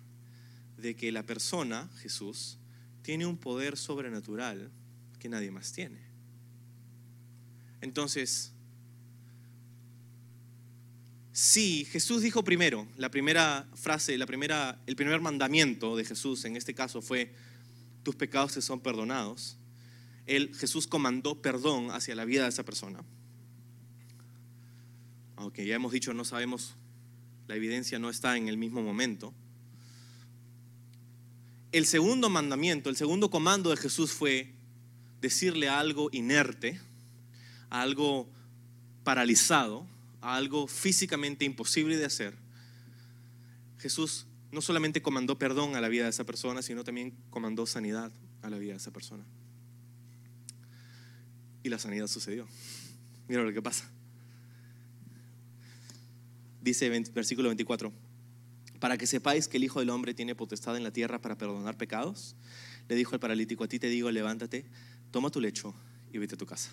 [0.78, 2.58] de que la persona, Jesús,
[3.02, 4.70] tiene un poder sobrenatural
[5.18, 5.98] que nadie más tiene.
[7.80, 8.52] Entonces,
[11.32, 16.56] si Jesús dijo primero, la primera frase, la primera, el primer mandamiento de Jesús en
[16.56, 17.34] este caso fue,
[18.04, 19.58] tus pecados te son perdonados.
[20.26, 23.00] Él, Jesús comandó perdón hacia la vida de esa persona.
[25.36, 26.74] Aunque ya hemos dicho, no sabemos,
[27.46, 29.32] la evidencia no está en el mismo momento.
[31.72, 34.52] El segundo mandamiento, el segundo comando de Jesús fue
[35.20, 36.80] decirle algo inerte,
[37.70, 38.28] algo
[39.04, 39.86] paralizado,
[40.20, 42.34] algo físicamente imposible de hacer.
[43.78, 48.10] Jesús no solamente comandó perdón a la vida de esa persona, sino también comandó sanidad
[48.42, 49.24] a la vida de esa persona.
[51.66, 52.46] Y la sanidad sucedió.
[53.26, 53.90] Mira lo que pasa.
[56.60, 57.92] Dice versículo 24,
[58.78, 61.76] para que sepáis que el Hijo del Hombre tiene potestad en la tierra para perdonar
[61.76, 62.36] pecados,
[62.88, 64.64] le dijo al paralítico, a ti te digo, levántate,
[65.10, 65.74] toma tu lecho
[66.12, 66.70] y vete a tu casa.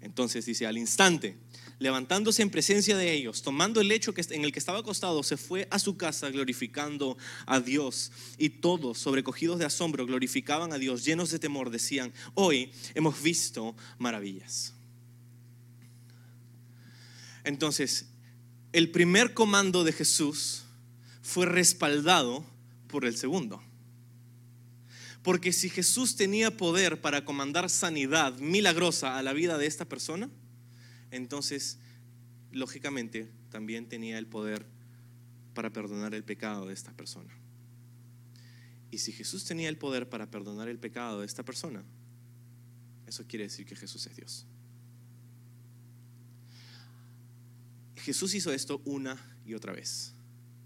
[0.00, 1.36] Entonces dice, al instante,
[1.82, 5.66] levantándose en presencia de ellos, tomando el lecho en el que estaba acostado, se fue
[5.70, 8.12] a su casa glorificando a Dios.
[8.38, 13.74] Y todos, sobrecogidos de asombro, glorificaban a Dios, llenos de temor, decían, hoy hemos visto
[13.98, 14.72] maravillas.
[17.44, 18.06] Entonces,
[18.72, 20.62] el primer comando de Jesús
[21.20, 22.44] fue respaldado
[22.86, 23.62] por el segundo.
[25.22, 30.30] Porque si Jesús tenía poder para comandar sanidad milagrosa a la vida de esta persona,
[31.12, 31.78] entonces,
[32.50, 34.66] lógicamente, también tenía el poder
[35.54, 37.30] para perdonar el pecado de esta persona.
[38.90, 41.84] Y si Jesús tenía el poder para perdonar el pecado de esta persona,
[43.06, 44.46] eso quiere decir que Jesús es Dios.
[47.96, 50.14] Jesús hizo esto una y otra vez,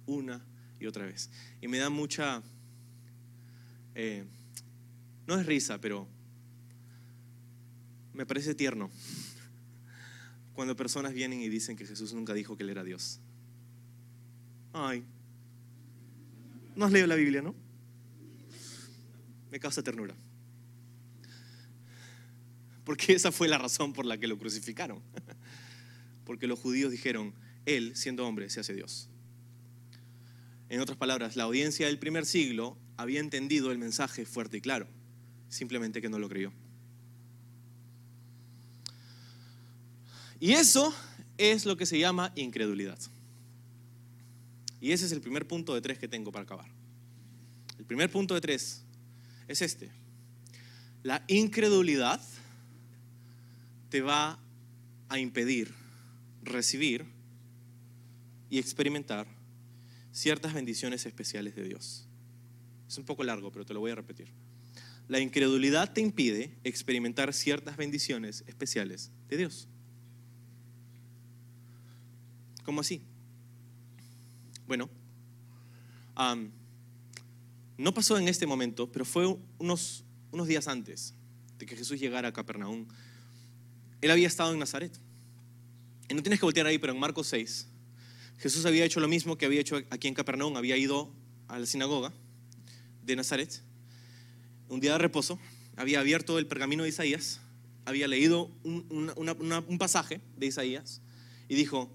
[0.07, 0.47] una
[0.78, 1.28] y otra vez.
[1.61, 2.42] Y me da mucha...
[3.97, 4.24] Eh,
[5.26, 6.07] no es risa, pero
[8.14, 8.90] me parece tierno
[10.57, 13.21] cuando personas vienen y dicen que Jesús nunca dijo que Él era Dios.
[14.73, 15.05] Ay,
[16.75, 17.55] no has leído la Biblia, ¿no?
[19.53, 20.17] Me causa ternura.
[22.85, 25.01] Porque esa fue la razón por la que lo crucificaron.
[26.25, 27.33] Porque los judíos dijeron,
[27.65, 29.09] Él, siendo hombre, se hace Dios.
[30.69, 34.89] En otras palabras, la audiencia del primer siglo había entendido el mensaje fuerte y claro
[35.49, 36.53] simplemente que no lo creyó.
[40.47, 40.94] Y eso
[41.38, 43.01] es lo que se llama incredulidad.
[44.80, 46.70] Y ese es el primer punto de tres que tengo para acabar.
[47.80, 48.84] El primer punto de tres
[49.49, 49.90] es este.
[51.03, 52.20] La incredulidad
[53.88, 54.38] te va
[55.09, 55.74] a impedir
[56.44, 57.05] recibir
[58.49, 59.26] y experimentar
[60.12, 62.07] ciertas bendiciones especiales de Dios.
[62.86, 64.28] Es un poco largo, pero te lo voy a repetir.
[65.09, 69.68] La incredulidad te impide experimentar ciertas bendiciones especiales de Dios.
[72.67, 73.01] ¿Cómo así?
[74.67, 74.91] Bueno,
[77.79, 81.14] no pasó en este momento, pero fue unos, unos días antes
[81.59, 82.87] de que Jesús llegara a Capernaum.
[84.03, 84.93] Él había estado en Nazaret.
[86.09, 87.69] Y no tienes que voltear ahí, pero en Marcos 6,
[88.39, 91.11] Jesús había hecho lo mismo que había hecho aquí en Capernaum, había ido
[91.49, 92.12] a la sinagoga
[93.03, 93.62] de Nazaret
[94.69, 95.39] un día de reposo,
[95.77, 97.41] había abierto el pergamino de Isaías,
[97.85, 101.01] había leído un, pasaje de Isaías
[101.49, 101.91] y dijo,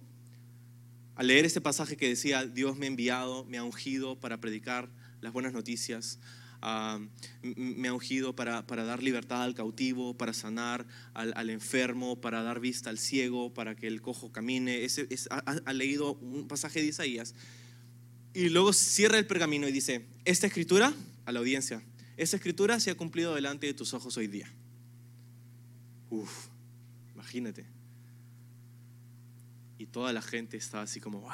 [1.16, 4.90] al leer este pasaje que decía, Dios me ha enviado, me ha ungido para predicar
[5.20, 6.20] las buenas noticias,
[6.62, 7.00] ah,
[7.42, 12.90] me ha ungido para, dar libertad al cautivo, para sanar al, enfermo, para dar vista
[12.90, 14.88] al ciego, para que el cojo camine.
[15.30, 17.36] ha, leído un pasaje de Isaías
[18.34, 20.94] y luego cierra el pergamino y dice, esta escritura
[21.26, 21.84] a la audiencia,
[22.18, 24.48] esa escritura se ha cumplido delante de tus ojos hoy día.
[26.10, 26.48] Uf,
[27.14, 27.81] imagínate.
[29.82, 31.28] Y toda la gente estaba así como,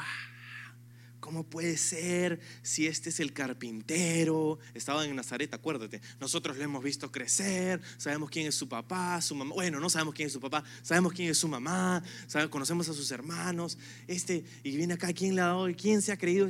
[1.20, 4.58] ¿Cómo puede ser si este es el carpintero?
[4.74, 6.00] Estaba en Nazaret, acuérdate.
[6.22, 9.54] Nosotros lo hemos visto crecer, sabemos quién es su papá, su mamá.
[9.54, 12.02] Bueno, no sabemos quién es su papá, sabemos quién es su mamá,
[12.50, 13.78] conocemos a sus hermanos.
[14.08, 15.68] Este, y viene acá, ¿quién le ha dado?
[15.76, 16.48] ¿Quién se ha creído?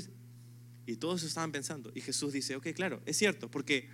[0.86, 1.92] Y todos estaban pensando.
[1.96, 3.90] Y Jesús dice, ok, claro, es cierto, porque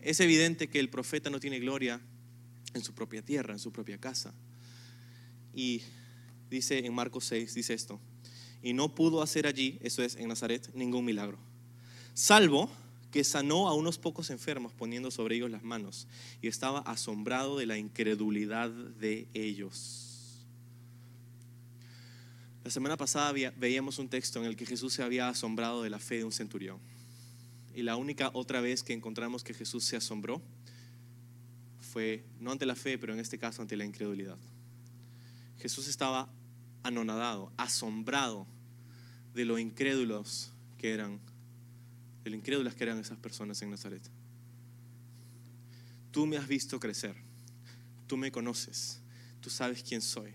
[0.00, 2.00] es evidente que el profeta no tiene gloria
[2.72, 4.32] en su propia tierra, en su propia casa.
[5.52, 5.82] Y
[6.50, 8.00] dice en Marcos 6, dice esto,
[8.62, 11.38] y no pudo hacer allí, eso es en Nazaret, ningún milagro,
[12.14, 12.70] salvo
[13.10, 16.06] que sanó a unos pocos enfermos poniendo sobre ellos las manos
[16.42, 20.44] y estaba asombrado de la incredulidad de ellos.
[22.64, 26.00] La semana pasada veíamos un texto en el que Jesús se había asombrado de la
[26.00, 26.78] fe de un centurión.
[27.74, 30.42] Y la única otra vez que encontramos que Jesús se asombró
[31.80, 34.36] fue no ante la fe, pero en este caso ante la incredulidad.
[35.60, 36.28] Jesús estaba
[36.86, 38.46] anonadado, asombrado
[39.34, 41.20] de lo incrédulos que eran,
[42.24, 44.02] de lo incrédulas que eran esas personas en Nazaret.
[46.10, 47.14] tú me has visto crecer,
[48.06, 49.00] tú me conoces,
[49.40, 50.32] tú sabes quién soy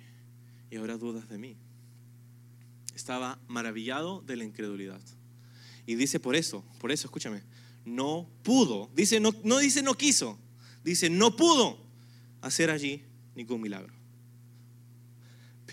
[0.70, 1.58] y ahora dudas de mí.
[2.93, 5.02] Estaba maravillado de la incredulidad.
[5.88, 7.41] Y dice por eso, por eso, escúchame,
[7.84, 10.38] no pudo, dice no, no dice no quiso,
[10.84, 11.80] dice no pudo
[12.41, 13.04] hacer allí
[13.36, 14.01] ningún milagro.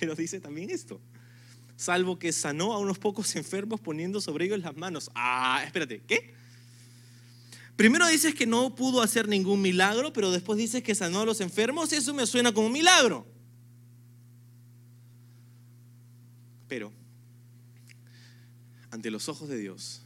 [0.01, 1.01] Pero dice también esto,
[1.77, 5.11] salvo que sanó a unos pocos enfermos poniendo sobre ellos las manos.
[5.15, 6.35] Ah, espérate, ¿qué?
[7.79, 11.41] Primero dices que no pudo hacer ningún milagro, pero después dices que sanó a los
[11.41, 11.93] enfermos.
[11.93, 13.25] Eso me suena como un milagro.
[16.67, 16.93] Pero,
[18.91, 20.03] ante los ojos de Dios,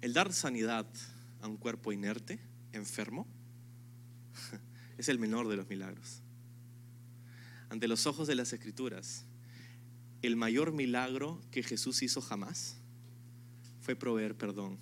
[0.00, 0.84] el dar sanidad
[1.40, 2.40] a un cuerpo inerte,
[2.72, 3.28] enfermo,
[4.98, 6.23] es el menor de los milagros.
[7.68, 9.24] Ante los ojos de las escrituras,
[10.22, 12.76] el mayor milagro que Jesús hizo jamás
[13.80, 14.78] fue proveer perdón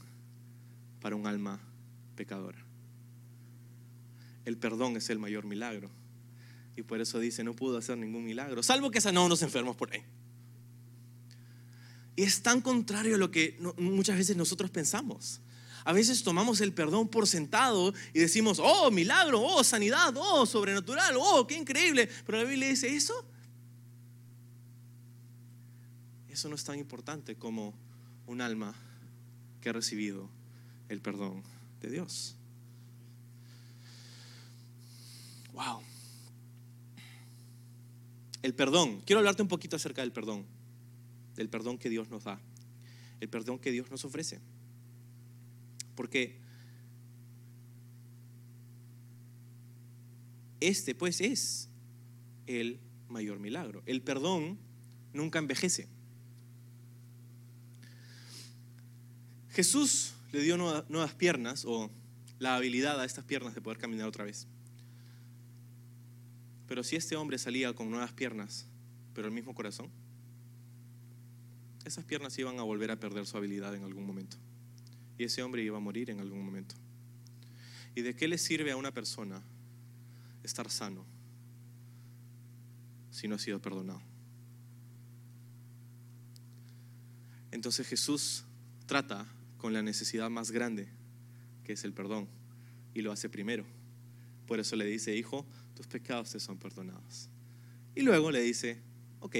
[1.00, 1.60] para un alma
[2.14, 2.58] pecadora.
[4.44, 5.90] El perdón es el mayor milagro.
[6.76, 9.76] Y por eso dice, no pudo hacer ningún milagro, salvo que sanó a unos enfermos
[9.76, 10.02] por ahí.
[12.16, 15.40] Y es tan contrario a lo que muchas veces nosotros pensamos.
[15.84, 21.16] A veces tomamos el perdón por sentado y decimos, oh, milagro, oh, sanidad, oh, sobrenatural,
[21.18, 22.08] oh, qué increíble.
[22.26, 23.24] Pero la Biblia dice, ¿eso?
[26.28, 27.74] Eso no es tan importante como
[28.26, 28.74] un alma
[29.60, 30.28] que ha recibido
[30.88, 31.42] el perdón
[31.80, 32.36] de Dios.
[35.52, 35.82] Wow.
[38.42, 39.02] El perdón.
[39.06, 40.44] Quiero hablarte un poquito acerca del perdón.
[41.36, 42.40] Del perdón que Dios nos da.
[43.20, 44.40] El perdón que Dios nos ofrece.
[45.94, 46.40] Porque
[50.60, 51.68] este pues es
[52.46, 53.82] el mayor milagro.
[53.86, 54.58] El perdón
[55.12, 55.88] nunca envejece.
[59.50, 61.90] Jesús le dio nuevas piernas o
[62.38, 64.46] la habilidad a estas piernas de poder caminar otra vez.
[66.66, 68.66] Pero si este hombre salía con nuevas piernas,
[69.14, 69.90] pero el mismo corazón,
[71.84, 74.38] esas piernas iban a volver a perder su habilidad en algún momento.
[75.22, 76.74] Y ese hombre iba a morir en algún momento.
[77.94, 79.40] ¿Y de qué le sirve a una persona
[80.42, 81.06] estar sano
[83.12, 84.02] si no ha sido perdonado?
[87.52, 88.42] Entonces Jesús
[88.86, 90.88] trata con la necesidad más grande,
[91.62, 92.26] que es el perdón,
[92.92, 93.64] y lo hace primero.
[94.48, 95.46] Por eso le dice, hijo,
[95.76, 97.28] tus pecados te son perdonados.
[97.94, 98.82] Y luego le dice,
[99.20, 99.36] ok,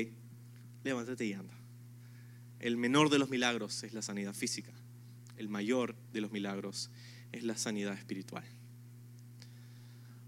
[0.85, 1.59] levántate y anda.
[2.61, 4.73] El menor de los milagros es la sanidad física.
[5.37, 6.91] El mayor de los milagros
[7.33, 8.45] es la sanidad espiritual.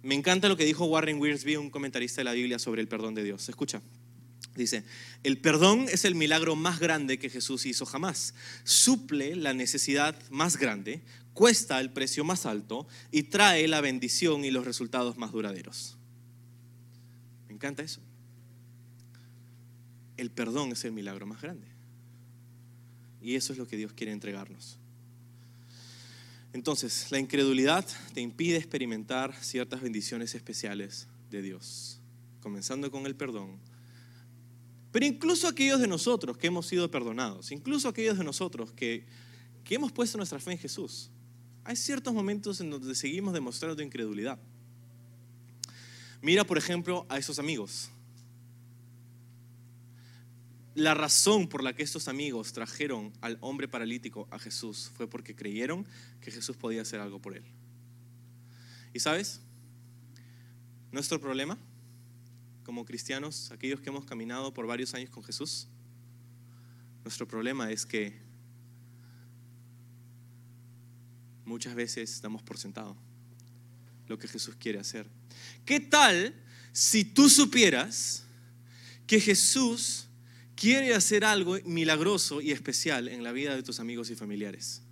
[0.02, 3.14] Me encanta lo que dijo Warren Wiersbe, un comentarista de la Biblia, sobre el perdón
[3.14, 3.48] de Dios.
[3.48, 3.80] Escucha.
[4.54, 4.84] Dice,
[5.22, 8.34] el perdón es el milagro más grande que Jesús hizo jamás.
[8.62, 11.02] Suple la necesidad más grande,
[11.32, 15.96] cuesta el precio más alto y trae la bendición y los resultados más duraderos.
[17.48, 18.00] Me encanta eso.
[20.16, 21.66] El perdón es el milagro más grande.
[23.20, 24.78] Y eso es lo que Dios quiere entregarnos.
[26.54, 32.00] Entonces, la incredulidad te impide experimentar ciertas bendiciones especiales de Dios,
[32.40, 33.58] comenzando con el perdón
[34.94, 39.04] pero incluso aquellos de nosotros que hemos sido perdonados, incluso aquellos de nosotros que,
[39.64, 41.10] que hemos puesto nuestra fe en Jesús,
[41.64, 44.38] hay ciertos momentos en donde seguimos demostrando incredulidad.
[46.22, 47.90] Mira, por ejemplo, a esos amigos.
[50.74, 55.36] La razón por la que estos amigos trajeron al hombre paralítico a Jesús fue porque
[55.36, 55.86] creyeron
[56.20, 57.44] que Jesús podía hacer algo por él.
[58.92, 59.40] ¿Y sabes?
[60.90, 61.58] Nuestro problema
[62.64, 65.68] como cristianos, aquellos que hemos caminado por varios años con Jesús,
[67.04, 68.18] nuestro problema es que
[71.44, 72.96] muchas veces damos por sentado
[74.08, 75.06] lo que Jesús quiere hacer.
[75.64, 76.34] ¿Qué tal
[76.72, 78.24] si tú supieras
[79.06, 80.08] que Jesús
[80.56, 84.82] quiere hacer algo milagroso y especial en la vida de tus amigos y familiares?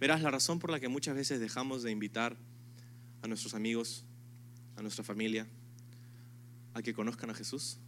[0.00, 2.36] Verás la razón por la que muchas veces dejamos de invitar
[3.22, 4.04] a nuestros amigos
[4.76, 5.46] a nuestra familia,
[6.74, 7.78] a que conozcan a Jesús,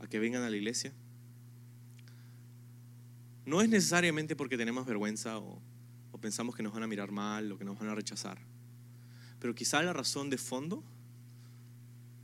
[0.00, 0.92] a que vengan a la iglesia.
[3.44, 5.60] No es necesariamente porque tenemos vergüenza o,
[6.20, 8.38] pensamos que nos van a mirar mal o que nos van a rechazar,
[9.40, 10.84] pero quizá la razón de fondo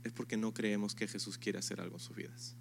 [0.03, 2.55] es porque no creemos que Jesús quiere hacer algo en sus vidas.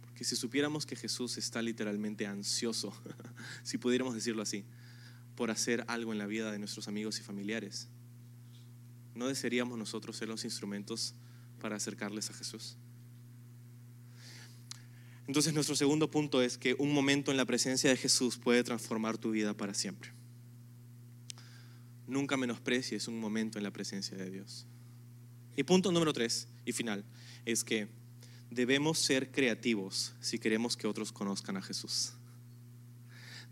[0.00, 2.92] Porque si supiéramos que Jesús está literalmente ansioso,
[3.62, 4.64] si pudiéramos decirlo así,
[5.34, 7.88] por hacer algo en la vida de nuestros amigos y familiares,
[9.14, 11.14] ¿no desearíamos nosotros ser los instrumentos
[11.60, 12.76] para acercarles a Jesús?
[15.26, 19.16] Entonces nuestro segundo punto es que un momento en la presencia de Jesús puede transformar
[19.18, 20.10] tu vida para siempre.
[22.06, 24.66] nunca menosprecies un momento en la presencia de Dios.
[25.56, 27.04] Y punto número tres y final
[27.44, 27.88] es que
[28.50, 32.12] debemos ser creativos si queremos que otros conozcan a Jesús.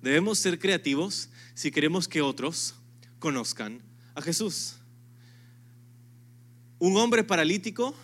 [0.01, 2.75] Debemos ser creativos si queremos que otros
[3.19, 3.81] conozcan
[4.15, 4.77] a Jesús.
[6.79, 7.95] Un hombre paralítico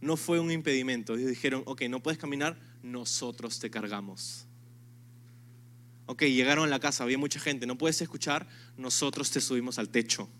[0.00, 1.14] no fue un impedimento.
[1.14, 4.46] Ellos dijeron, ok, no puedes caminar, nosotros te cargamos.
[6.06, 9.88] Ok, llegaron a la casa, había mucha gente, no puedes escuchar, nosotros te subimos al
[9.88, 10.30] techo.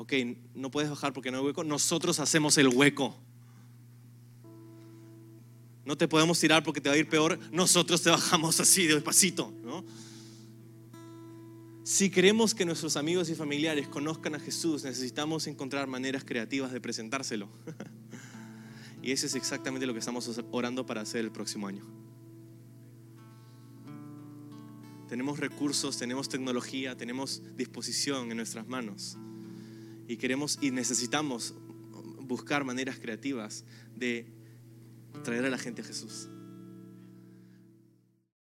[0.00, 0.14] Ok,
[0.54, 3.14] no puedes bajar porque no hay hueco, nosotros hacemos el hueco.
[5.84, 9.52] No te podemos tirar porque te va a ir peor, nosotros te bajamos así despacito,
[9.62, 9.84] ¿no?
[11.84, 16.80] Si queremos que nuestros amigos y familiares conozcan a Jesús, necesitamos encontrar maneras creativas de
[16.80, 17.50] presentárselo.
[19.02, 21.84] y eso es exactamente lo que estamos orando para hacer el próximo año.
[25.10, 29.18] Tenemos recursos, tenemos tecnología, tenemos disposición en nuestras manos.
[30.10, 31.54] Y queremos y necesitamos
[32.18, 34.26] buscar maneras creativas de
[35.22, 36.28] traer a la gente a Jesús.